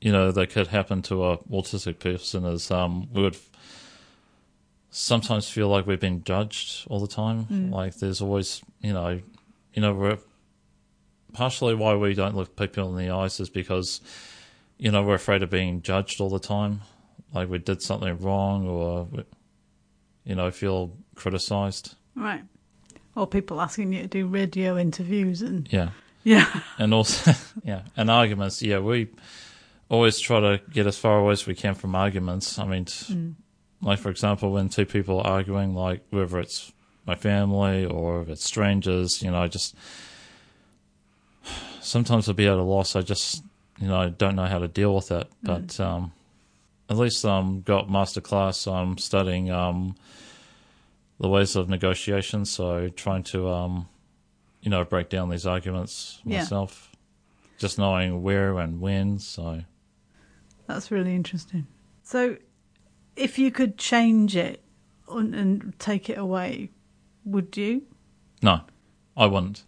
you 0.00 0.10
know, 0.12 0.32
that 0.32 0.50
could 0.50 0.68
happen 0.68 1.02
to 1.02 1.24
a 1.24 1.38
autistic 1.38 1.98
person 1.98 2.44
is 2.44 2.70
um, 2.70 3.08
we 3.12 3.22
would 3.22 3.36
sometimes 4.90 5.48
feel 5.48 5.68
like 5.68 5.86
we've 5.86 6.00
been 6.00 6.24
judged 6.24 6.86
all 6.88 7.00
the 7.00 7.06
time. 7.06 7.70
Like 7.70 7.96
there's 7.96 8.20
always, 8.20 8.62
you 8.80 8.92
know, 8.92 9.20
you 9.74 9.82
know, 9.82 9.94
we're 9.94 10.18
partially 11.32 11.74
why 11.74 11.94
we 11.94 12.14
don't 12.14 12.34
look 12.34 12.56
people 12.56 12.96
in 12.98 13.06
the 13.06 13.12
eyes 13.14 13.38
is 13.38 13.48
because, 13.50 14.00
you 14.78 14.90
know, 14.90 15.02
we're 15.02 15.14
afraid 15.14 15.42
of 15.42 15.50
being 15.50 15.82
judged 15.82 16.20
all 16.20 16.30
the 16.30 16.40
time. 16.40 16.80
Like 17.32 17.48
we 17.48 17.58
did 17.58 17.82
something 17.82 18.18
wrong 18.18 18.66
or, 18.66 19.04
we- 19.04 19.24
you 20.24 20.34
know, 20.34 20.50
feel 20.50 20.92
criticized. 21.14 21.94
right? 22.14 22.42
Or 23.16 23.26
people 23.26 23.60
asking 23.60 23.92
you 23.92 24.02
to 24.02 24.08
do 24.08 24.26
radio 24.26 24.78
interviews 24.78 25.42
and 25.42 25.68
Yeah. 25.72 25.90
yeah, 26.22 26.60
And 26.78 26.94
also, 26.94 27.32
yeah, 27.64 27.82
and 27.96 28.10
arguments. 28.10 28.62
Yeah, 28.62 28.78
we 28.78 29.08
always 29.88 30.20
try 30.20 30.40
to 30.40 30.60
get 30.72 30.86
as 30.86 30.96
far 30.96 31.18
away 31.18 31.32
as 31.32 31.46
we 31.46 31.54
can 31.54 31.74
from 31.74 31.94
arguments. 31.94 32.58
I 32.58 32.66
mean, 32.66 32.84
t- 32.84 33.34
like 33.82 33.98
for 33.98 34.10
example, 34.10 34.52
when 34.52 34.68
two 34.68 34.86
people 34.86 35.20
are 35.20 35.26
arguing, 35.26 35.74
like 35.74 36.02
whether 36.10 36.38
it's 36.38 36.72
my 37.06 37.14
family 37.16 37.84
or 37.84 38.22
if 38.22 38.28
it's 38.28 38.44
strangers, 38.44 39.22
you 39.22 39.30
know, 39.30 39.42
I 39.42 39.48
just 39.48 39.74
sometimes 41.80 42.28
I'll 42.28 42.34
be 42.34 42.46
at 42.46 42.58
a 42.58 42.62
loss. 42.62 42.94
I 42.96 43.02
just, 43.02 43.42
you 43.80 43.88
know, 43.88 43.98
I 44.00 44.08
don't 44.10 44.36
know 44.36 44.46
how 44.46 44.58
to 44.58 44.68
deal 44.68 44.94
with 44.94 45.10
it. 45.10 45.28
But 45.42 45.80
um, 45.80 46.12
at 46.88 46.96
least 46.96 47.24
i 47.24 47.38
um, 47.38 47.62
got 47.62 47.88
masterclass. 47.88 48.70
I'm 48.70 48.98
studying 48.98 49.50
um, 49.50 49.96
the 51.20 51.28
ways 51.28 51.54
of 51.54 51.68
negotiation, 51.68 52.44
so 52.44 52.88
trying 52.88 53.22
to 53.24 53.48
um, 53.48 53.88
you 54.62 54.70
know 54.70 54.84
break 54.84 55.08
down 55.10 55.28
these 55.28 55.46
arguments 55.46 56.20
Yeah. 56.24 56.38
myself. 56.40 56.90
Just 57.58 57.78
knowing 57.78 58.22
where 58.22 58.58
and 58.58 58.80
when. 58.80 59.18
So 59.18 59.62
That's 60.66 60.90
really 60.90 61.14
interesting. 61.14 61.66
So, 62.02 62.38
if 63.16 63.38
you 63.38 63.50
could 63.50 63.76
change 63.76 64.34
it 64.34 64.64
and, 65.10 65.34
and 65.34 65.78
take 65.78 66.08
it 66.08 66.16
away, 66.18 66.70
would 67.24 67.56
you? 67.56 67.82
no, 68.42 68.62
I 69.16 69.26
wouldn't. 69.26 69.64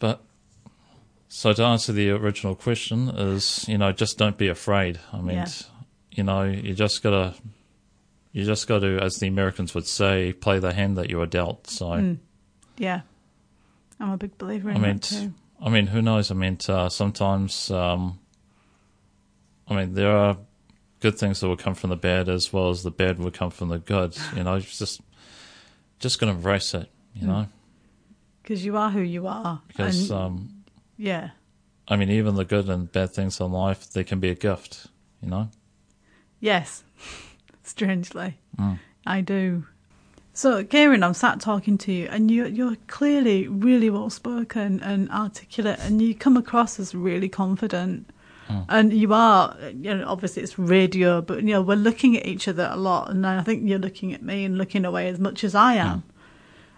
But 0.00 0.22
so 1.28 1.52
to 1.52 1.62
answer 1.62 1.92
the 1.92 2.10
original 2.10 2.54
question 2.56 3.08
is, 3.10 3.64
you 3.68 3.78
know, 3.78 3.92
just 3.92 4.18
don't 4.18 4.36
be 4.36 4.48
afraid. 4.48 4.98
I 5.12 5.20
mean, 5.20 5.36
Yeah. 5.36 5.46
you 6.10 6.24
know, 6.24 6.42
you 6.42 6.74
just 6.74 7.02
gotta, 7.02 7.34
you 8.34 8.44
just 8.44 8.66
got 8.66 8.80
to, 8.80 8.98
as 8.98 9.14
the 9.20 9.28
Americans 9.28 9.76
would 9.76 9.86
say, 9.86 10.32
play 10.32 10.58
the 10.58 10.74
hand 10.74 10.98
that 10.98 11.08
you 11.08 11.20
are 11.20 11.26
dealt. 11.26 11.68
So. 11.68 11.86
Mm. 11.86 12.18
Yeah, 12.76 13.02
I'm 14.00 14.10
a 14.10 14.16
big 14.16 14.36
believer 14.36 14.70
in 14.70 14.76
I 14.76 14.80
mean, 14.80 14.96
that 14.96 15.02
too. 15.02 15.34
I 15.62 15.70
mean, 15.70 15.86
who 15.86 16.02
knows? 16.02 16.32
I 16.32 16.34
mean, 16.34 16.58
uh, 16.68 16.88
sometimes, 16.88 17.70
um, 17.70 18.18
I 19.68 19.76
mean, 19.76 19.94
there 19.94 20.10
are 20.10 20.36
good 20.98 21.16
things 21.16 21.38
that 21.40 21.46
will 21.46 21.56
come 21.56 21.74
from 21.74 21.90
the 21.90 21.96
bad 21.96 22.28
as 22.28 22.52
well 22.52 22.70
as 22.70 22.82
the 22.82 22.90
bad 22.90 23.20
will 23.20 23.30
come 23.30 23.50
from 23.50 23.68
the 23.68 23.78
good. 23.78 24.16
You 24.34 24.42
know, 24.42 24.58
just, 24.58 25.00
just 26.00 26.18
gonna 26.18 26.32
embrace 26.32 26.74
it. 26.74 26.90
You 27.14 27.28
know, 27.28 27.46
Because 28.42 28.64
you 28.64 28.76
are 28.76 28.90
who 28.90 29.00
you 29.00 29.28
are. 29.28 29.62
because 29.68 30.10
and, 30.10 30.20
um, 30.20 30.64
yeah, 30.96 31.30
I 31.86 31.94
mean, 31.94 32.10
even 32.10 32.34
the 32.34 32.44
good 32.44 32.68
and 32.68 32.90
bad 32.90 33.12
things 33.12 33.38
in 33.38 33.52
life, 33.52 33.88
they 33.92 34.02
can 34.02 34.18
be 34.18 34.30
a 34.30 34.34
gift. 34.34 34.88
You 35.22 35.30
know. 35.30 35.50
yes, 36.40 36.82
strangely, 37.68 38.38
Mm. 38.58 38.78
I 39.06 39.20
do. 39.20 39.64
So, 40.32 40.64
Kieran, 40.64 41.04
I'm 41.04 41.14
sat 41.14 41.40
talking 41.40 41.78
to 41.78 41.92
you, 41.92 42.08
and 42.10 42.30
you, 42.30 42.46
you're 42.46 42.76
clearly 42.88 43.46
really 43.46 43.88
well 43.90 44.10
spoken 44.10 44.80
and 44.82 45.08
articulate, 45.10 45.78
and 45.80 46.02
you 46.02 46.14
come 46.14 46.36
across 46.36 46.80
as 46.80 46.94
really 46.94 47.28
confident. 47.28 48.10
Mm. 48.48 48.64
And 48.68 48.92
you 48.92 49.12
are, 49.14 49.56
you 49.70 49.94
know, 49.94 50.04
obviously 50.06 50.42
it's 50.42 50.58
radio, 50.58 51.22
but 51.22 51.42
you 51.42 51.52
know 51.52 51.62
we're 51.62 51.76
looking 51.76 52.16
at 52.16 52.26
each 52.26 52.48
other 52.48 52.68
a 52.70 52.76
lot, 52.76 53.10
and 53.10 53.26
I 53.26 53.42
think 53.42 53.68
you're 53.68 53.78
looking 53.78 54.12
at 54.12 54.22
me 54.22 54.44
and 54.44 54.58
looking 54.58 54.84
away 54.84 55.08
as 55.08 55.18
much 55.18 55.44
as 55.44 55.54
I 55.54 55.74
am. 55.74 56.02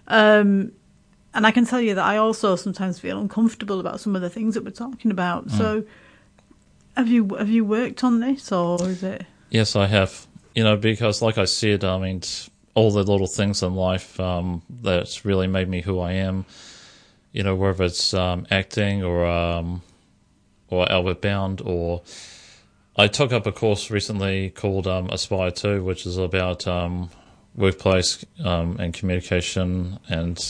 Um, 0.08 0.72
and 1.34 1.46
I 1.46 1.50
can 1.50 1.66
tell 1.66 1.80
you 1.80 1.94
that 1.94 2.04
I 2.04 2.16
also 2.16 2.56
sometimes 2.56 2.98
feel 2.98 3.18
uncomfortable 3.18 3.80
about 3.80 4.00
some 4.00 4.16
of 4.16 4.22
the 4.22 4.30
things 4.30 4.54
that 4.54 4.64
we're 4.64 4.70
talking 4.70 5.10
about. 5.10 5.50
So, 5.50 5.84
have 6.96 7.08
you 7.08 7.34
have 7.36 7.48
you 7.48 7.64
worked 7.64 8.04
on 8.04 8.20
this, 8.20 8.52
or 8.52 8.80
is 8.88 9.02
it? 9.02 9.24
Yes, 9.50 9.76
I 9.76 9.86
have. 9.86 10.25
You 10.56 10.64
know, 10.64 10.78
because 10.78 11.20
like 11.20 11.36
I 11.36 11.44
said, 11.44 11.84
I 11.84 11.98
mean, 11.98 12.22
all 12.74 12.90
the 12.90 13.02
little 13.02 13.26
things 13.26 13.62
in 13.62 13.74
life 13.74 14.18
um, 14.18 14.62
that's 14.70 15.22
really 15.26 15.46
made 15.46 15.68
me 15.68 15.82
who 15.82 16.00
I 16.00 16.12
am. 16.12 16.46
You 17.32 17.42
know, 17.42 17.54
whether 17.54 17.84
it's 17.84 18.14
um, 18.14 18.46
acting 18.50 19.04
or 19.04 19.26
um, 19.26 19.82
or 20.68 20.90
Outward 20.90 21.20
Bound, 21.20 21.60
or 21.60 22.00
I 22.96 23.06
took 23.06 23.34
up 23.34 23.46
a 23.46 23.52
course 23.52 23.90
recently 23.90 24.48
called 24.48 24.86
um, 24.86 25.10
Aspire 25.10 25.50
Two, 25.50 25.84
which 25.84 26.06
is 26.06 26.16
about 26.16 26.66
um, 26.66 27.10
workplace 27.54 28.24
um, 28.42 28.78
and 28.80 28.94
communication 28.94 29.98
and 30.08 30.42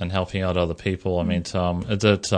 and 0.00 0.10
helping 0.10 0.42
out 0.42 0.56
other 0.56 0.74
people. 0.74 1.20
I 1.20 1.22
mean, 1.22 1.44
it 1.88 2.00
did. 2.00 2.32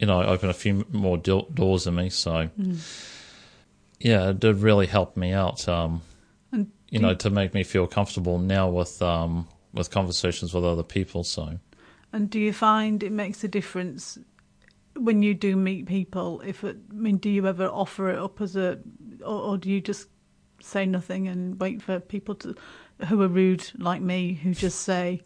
You 0.00 0.06
know, 0.06 0.22
open 0.22 0.48
a 0.48 0.54
few 0.54 0.84
more 0.90 1.16
do- 1.16 1.46
doors 1.54 1.86
in 1.86 1.94
me. 1.94 2.10
So, 2.10 2.50
yeah, 4.00 4.30
it 4.30 4.40
did 4.40 4.56
really 4.56 4.86
help 4.86 5.16
me 5.16 5.32
out. 5.32 5.68
Um, 5.68 6.02
you 6.90 6.98
know, 6.98 7.14
to 7.14 7.30
make 7.30 7.54
me 7.54 7.64
feel 7.64 7.86
comfortable 7.86 8.38
now 8.38 8.68
with 8.68 9.00
um, 9.02 9.46
with 9.72 9.90
conversations 9.90 10.54
with 10.54 10.64
other 10.64 10.82
people. 10.82 11.24
So, 11.24 11.58
And 12.12 12.30
do 12.30 12.40
you 12.40 12.52
find 12.52 13.02
it 13.02 13.12
makes 13.12 13.44
a 13.44 13.48
difference 13.48 14.18
when 14.96 15.22
you 15.22 15.34
do 15.34 15.56
meet 15.56 15.86
people? 15.86 16.40
If 16.40 16.64
it, 16.64 16.76
I 16.90 16.94
mean, 16.94 17.18
do 17.18 17.28
you 17.28 17.46
ever 17.46 17.66
offer 17.66 18.10
it 18.10 18.18
up 18.18 18.40
as 18.40 18.56
a, 18.56 18.78
or, 19.20 19.40
or 19.40 19.58
do 19.58 19.70
you 19.70 19.80
just 19.80 20.08
say 20.60 20.86
nothing 20.86 21.28
and 21.28 21.60
wait 21.60 21.82
for 21.82 22.00
people 22.00 22.34
to, 22.36 22.54
who 23.06 23.22
are 23.22 23.28
rude 23.28 23.70
like 23.78 24.00
me, 24.00 24.34
who 24.34 24.54
just 24.54 24.80
say, 24.80 25.20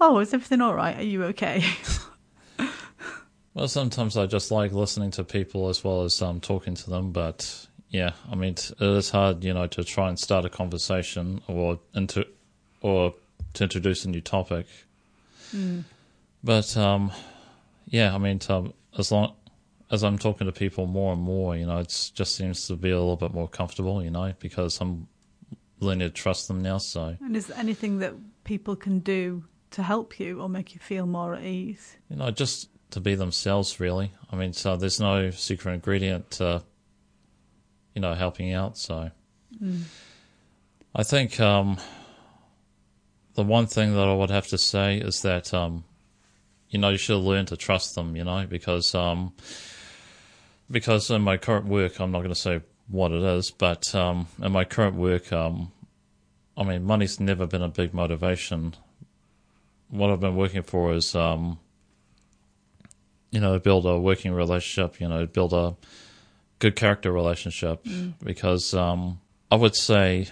"Oh, 0.00 0.18
is 0.18 0.34
everything 0.34 0.60
all 0.60 0.74
right? 0.74 0.98
Are 0.98 1.02
you 1.02 1.24
okay?" 1.24 1.64
well, 3.54 3.68
sometimes 3.68 4.18
I 4.18 4.26
just 4.26 4.50
like 4.50 4.72
listening 4.72 5.12
to 5.12 5.24
people 5.24 5.70
as 5.70 5.82
well 5.82 6.02
as 6.02 6.20
um, 6.20 6.40
talking 6.40 6.74
to 6.74 6.90
them. 6.90 7.10
But 7.10 7.66
yeah, 7.90 8.12
I 8.30 8.36
mean, 8.36 8.52
it 8.54 8.80
is 8.80 9.10
hard, 9.10 9.44
you 9.44 9.52
know, 9.52 9.66
to 9.66 9.84
try 9.84 10.08
and 10.08 10.18
start 10.18 10.44
a 10.44 10.48
conversation 10.48 11.42
or 11.48 11.80
into 11.94 12.26
or 12.80 13.14
to 13.54 13.64
introduce 13.64 14.04
a 14.04 14.08
new 14.08 14.20
topic. 14.20 14.66
But 16.42 16.76
um, 16.76 17.10
yeah, 17.86 18.14
I 18.14 18.18
mean, 18.18 18.40
um, 18.48 18.72
as 18.96 19.10
long 19.10 19.34
as 19.90 20.04
I'm 20.04 20.18
talking 20.18 20.46
to 20.46 20.52
people 20.52 20.86
more 20.86 21.12
and 21.12 21.20
more, 21.20 21.56
you 21.56 21.66
know, 21.66 21.78
it 21.78 22.10
just 22.14 22.36
seems 22.36 22.66
to 22.68 22.76
be 22.76 22.90
a 22.90 22.98
little 22.98 23.16
bit 23.16 23.34
more 23.34 23.48
comfortable, 23.48 24.02
you 24.02 24.10
know, 24.10 24.32
because 24.38 24.80
I'm 24.80 25.08
learning 25.80 26.08
to 26.08 26.14
trust 26.14 26.46
them 26.48 26.62
now. 26.62 26.78
So 26.78 27.16
and 27.20 27.36
is 27.36 27.48
there 27.48 27.58
anything 27.58 27.98
that 27.98 28.14
people 28.44 28.76
can 28.76 29.00
do 29.00 29.44
to 29.72 29.82
help 29.82 30.20
you 30.20 30.40
or 30.40 30.48
make 30.48 30.74
you 30.74 30.80
feel 30.80 31.06
more 31.06 31.34
at 31.34 31.42
ease? 31.42 31.96
you 32.08 32.16
know, 32.16 32.30
just 32.30 32.68
to 32.92 33.00
be 33.00 33.14
themselves, 33.14 33.80
really. 33.80 34.12
I 34.30 34.36
mean, 34.36 34.52
so 34.52 34.76
there's 34.76 35.00
no 35.00 35.30
secret 35.30 35.74
ingredient 35.74 36.30
to, 36.32 36.62
you 38.00 38.08
know, 38.08 38.14
helping 38.14 38.54
out. 38.54 38.78
So 38.78 39.10
I 40.94 41.02
think 41.02 41.38
um, 41.38 41.76
the 43.34 43.42
one 43.42 43.66
thing 43.66 43.92
that 43.92 44.08
I 44.08 44.14
would 44.14 44.30
have 44.30 44.46
to 44.46 44.56
say 44.56 44.96
is 44.96 45.20
that, 45.20 45.52
um, 45.52 45.84
you 46.70 46.78
know, 46.78 46.88
you 46.88 46.96
should 46.96 47.18
learn 47.18 47.44
to 47.46 47.58
trust 47.58 47.94
them, 47.96 48.16
you 48.16 48.24
know, 48.24 48.46
because, 48.48 48.94
um, 48.94 49.34
because 50.70 51.10
in 51.10 51.20
my 51.20 51.36
current 51.36 51.66
work, 51.66 52.00
I'm 52.00 52.10
not 52.10 52.20
going 52.20 52.30
to 52.30 52.34
say 52.40 52.62
what 52.88 53.12
it 53.12 53.22
is, 53.22 53.50
but 53.50 53.94
um, 53.94 54.28
in 54.42 54.50
my 54.50 54.64
current 54.64 54.96
work, 54.96 55.30
um, 55.30 55.70
I 56.56 56.62
mean, 56.62 56.84
money's 56.84 57.20
never 57.20 57.46
been 57.46 57.62
a 57.62 57.68
big 57.68 57.92
motivation. 57.92 58.76
What 59.90 60.08
I've 60.08 60.20
been 60.20 60.36
working 60.36 60.62
for 60.62 60.94
is, 60.94 61.14
um, 61.14 61.58
you 63.30 63.40
know, 63.40 63.58
build 63.58 63.84
a 63.84 64.00
working 64.00 64.32
relationship, 64.32 65.02
you 65.02 65.08
know, 65.08 65.26
build 65.26 65.52
a 65.52 65.76
good 66.60 66.76
character 66.76 67.10
relationship. 67.10 67.84
Because 68.22 68.72
um, 68.74 69.20
I 69.50 69.56
would 69.56 69.74
say, 69.74 70.28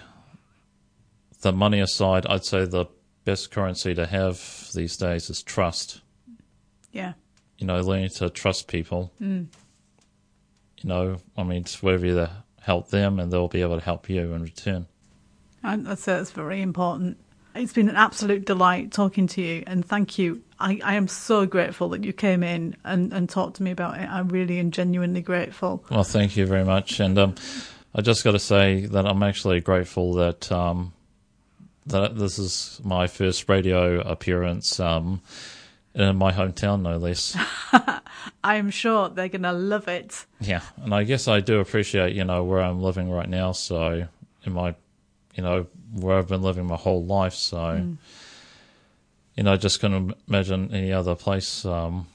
the 1.41 1.51
money 1.51 1.81
aside, 1.81 2.25
I'd 2.27 2.45
say 2.45 2.65
the 2.65 2.85
best 3.25 3.51
currency 3.51 3.93
to 3.93 4.05
have 4.05 4.69
these 4.73 4.95
days 4.97 5.29
is 5.29 5.43
trust. 5.43 6.01
Yeah. 6.91 7.13
You 7.57 7.67
know, 7.67 7.81
learning 7.81 8.09
to 8.15 8.29
trust 8.29 8.67
people. 8.67 9.11
You 9.19 9.47
know, 10.83 11.17
I 11.37 11.43
mean, 11.43 11.61
it's 11.63 11.83
whether 11.83 12.05
you 12.05 12.27
help 12.61 12.89
them 12.89 13.19
and 13.19 13.31
they'll 13.31 13.47
be 13.47 13.61
able 13.61 13.77
to 13.77 13.83
help 13.83 14.09
you 14.09 14.33
in 14.33 14.41
return. 14.43 14.87
And 15.61 15.87
I'd 15.87 15.99
say 15.99 16.13
that's 16.13 16.31
very 16.31 16.61
important. 16.61 17.17
It's 17.55 17.73
been 17.73 17.89
an 17.89 17.95
absolute 17.95 18.45
delight 18.45 18.91
talking 18.91 19.27
to 19.27 19.41
you, 19.41 19.63
and 19.67 19.83
thank 19.83 20.17
you. 20.17 20.41
I, 20.59 20.79
I 20.83 20.95
am 20.95 21.07
so 21.07 21.45
grateful 21.45 21.89
that 21.89 22.03
you 22.03 22.13
came 22.13 22.43
in 22.43 22.75
and, 22.83 23.11
and 23.11 23.27
talked 23.29 23.57
to 23.57 23.63
me 23.63 23.71
about 23.71 23.97
it. 23.99 24.09
I'm 24.09 24.29
really 24.29 24.59
and 24.59 24.71
genuinely 24.71 25.21
grateful. 25.21 25.83
Well, 25.89 26.03
thank 26.03 26.37
you 26.37 26.45
very 26.45 26.63
much, 26.63 26.99
and 26.99 27.17
um, 27.17 27.35
I 27.93 28.01
just 28.01 28.23
got 28.23 28.31
to 28.31 28.39
say 28.39 28.85
that 28.85 29.05
I'm 29.05 29.23
actually 29.23 29.61
grateful 29.61 30.13
that 30.15 30.51
um, 30.51 30.93
that 31.87 32.17
this 32.17 32.37
is 32.37 32.79
my 32.83 33.07
first 33.07 33.49
radio 33.49 33.99
appearance 34.01 34.79
um, 34.79 35.21
in 35.95 36.15
my 36.15 36.31
hometown, 36.31 36.81
no 36.81 36.97
less. 36.97 37.35
I 38.43 38.55
am 38.55 38.69
sure 38.69 39.09
they're 39.09 39.27
going 39.27 39.41
to 39.43 39.51
love 39.51 39.87
it. 39.87 40.25
yeah, 40.39 40.61
and 40.83 40.93
I 40.93 41.03
guess 41.03 41.27
I 41.27 41.39
do 41.39 41.59
appreciate 41.59 42.15
you 42.15 42.23
know 42.23 42.43
where 42.43 42.61
I'm 42.61 42.81
living 42.81 43.09
right 43.09 43.29
now. 43.29 43.53
So 43.53 44.07
in 44.45 44.53
my, 44.53 44.75
you 45.39 45.45
know, 45.45 45.67
where 45.93 46.17
I've 46.17 46.27
been 46.27 46.41
living 46.41 46.65
my 46.65 46.75
whole 46.75 47.05
life. 47.05 47.33
So 47.33 47.95
you 49.35 49.43
know, 49.43 49.53
I 49.53 49.55
just 49.55 49.79
couldn't 49.79 50.13
imagine 50.27 50.73
any 50.73 50.91
other 50.91 51.15
place 51.15 51.63
um, 51.63 52.07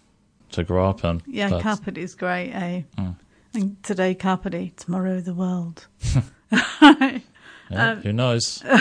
to 0.53 0.63
grow 0.63 0.91
up 0.91 1.05
in. 1.05 1.23
Yeah, 1.27 1.49
But- 1.49 1.63
Kapiti 1.63 2.03
is 2.03 2.15
great, 2.15 2.53
eh? 2.53 2.83
Mm. 2.99 3.17
And 3.55 3.83
today, 3.83 4.15
Kapiti, 4.15 4.75
tomorrow, 4.77 5.21
the 5.21 5.33
world. 5.33 5.87
yeah, 6.83 7.21
Um, 7.71 8.03
who 8.03 8.13
knows? 8.13 8.63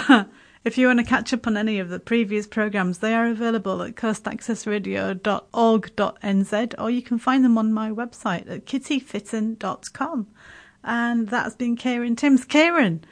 If 0.66 0.78
you 0.78 0.88
want 0.88 1.00
to 1.00 1.06
catch 1.06 1.34
up 1.34 1.46
on 1.46 1.58
any 1.58 1.78
of 1.80 1.90
the 1.90 2.00
previous 2.00 2.48
programs, 2.48 3.00
they 3.00 3.14
are 3.14 3.28
available 3.28 3.82
at 3.82 3.96
coastaccessradio.org.nz 3.96 6.74
or 6.78 6.90
you 6.90 7.02
can 7.02 7.20
find 7.20 7.44
them 7.44 7.58
on 7.58 7.74
my 7.74 7.90
website 7.92 8.50
at 8.50 8.66
kittyfitton.com. 8.66 10.28
And 10.86 11.28
that's 11.28 11.56
been 11.56 11.76
Kieran 11.76 12.16
Timms. 12.16 12.46
Kieran, 12.46 13.04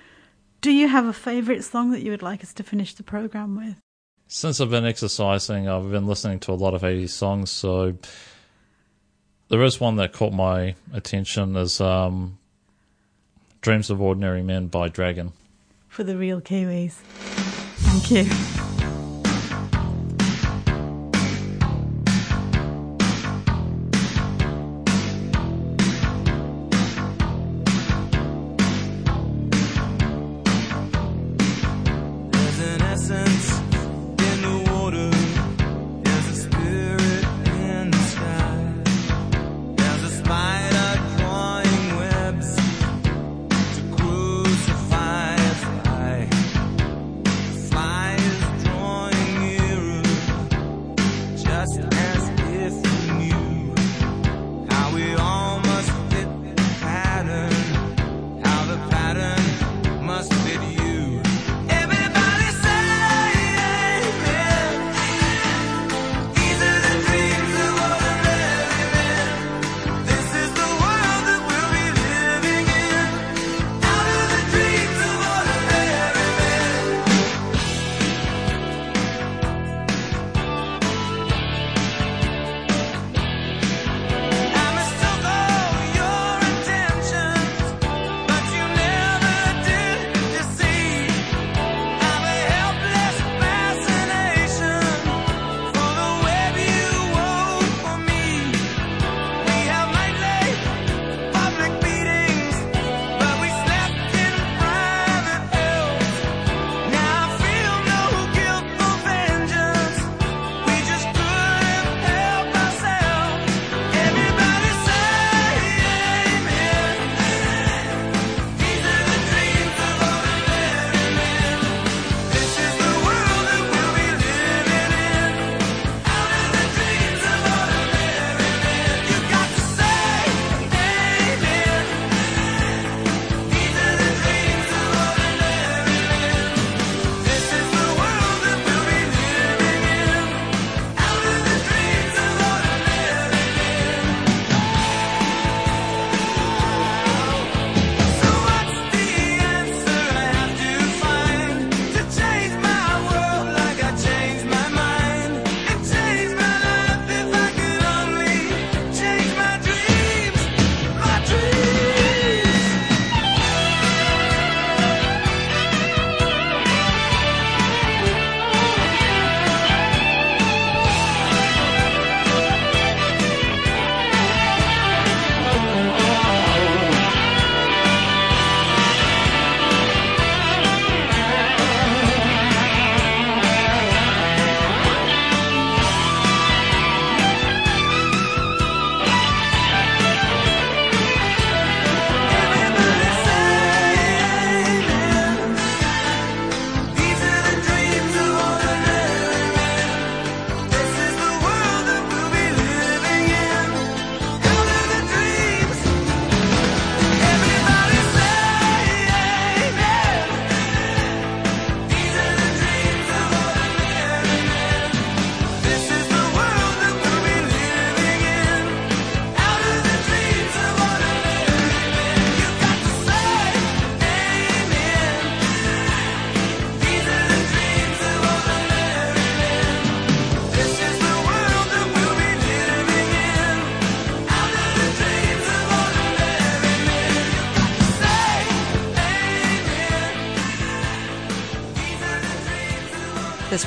do 0.61 0.71
you 0.71 0.87
have 0.87 1.07
a 1.07 1.13
favourite 1.13 1.63
song 1.63 1.89
that 1.91 2.03
you 2.03 2.11
would 2.11 2.21
like 2.21 2.43
us 2.43 2.53
to 2.53 2.63
finish 2.63 2.93
the 2.93 3.01
program 3.01 3.55
with? 3.55 3.77
Since 4.27 4.61
I've 4.61 4.69
been 4.69 4.85
exercising, 4.85 5.67
I've 5.67 5.89
been 5.89 6.05
listening 6.05 6.39
to 6.41 6.51
a 6.51 6.53
lot 6.53 6.75
of 6.75 6.83
80s 6.83 7.09
songs, 7.09 7.49
so 7.49 7.95
there 9.49 9.63
is 9.63 9.79
one 9.79 9.95
that 9.95 10.13
caught 10.13 10.33
my 10.33 10.75
attention 10.93 11.55
is 11.55 11.81
um, 11.81 12.37
Dreams 13.61 13.89
of 13.89 13.99
Ordinary 14.01 14.43
Men 14.43 14.67
by 14.67 14.87
Dragon. 14.87 15.33
For 15.89 16.03
the 16.03 16.15
real 16.15 16.39
Kiwis. 16.39 16.93
Thank 16.93 18.11
you. 18.11 18.60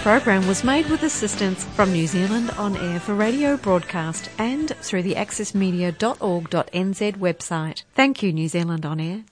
program 0.04 0.46
was 0.46 0.62
made 0.62 0.86
with 0.90 1.02
assistance 1.02 1.64
from 1.64 1.90
New 1.90 2.06
Zealand 2.06 2.50
On 2.58 2.76
Air 2.76 3.00
for 3.00 3.14
radio 3.14 3.56
broadcast 3.56 4.28
and 4.36 4.68
through 4.82 5.02
the 5.02 5.14
accessmedia.org.nz 5.14 7.16
website. 7.16 7.84
Thank 7.94 8.22
you, 8.22 8.30
New 8.30 8.48
Zealand 8.48 8.84
On 8.84 9.00
Air. 9.00 9.24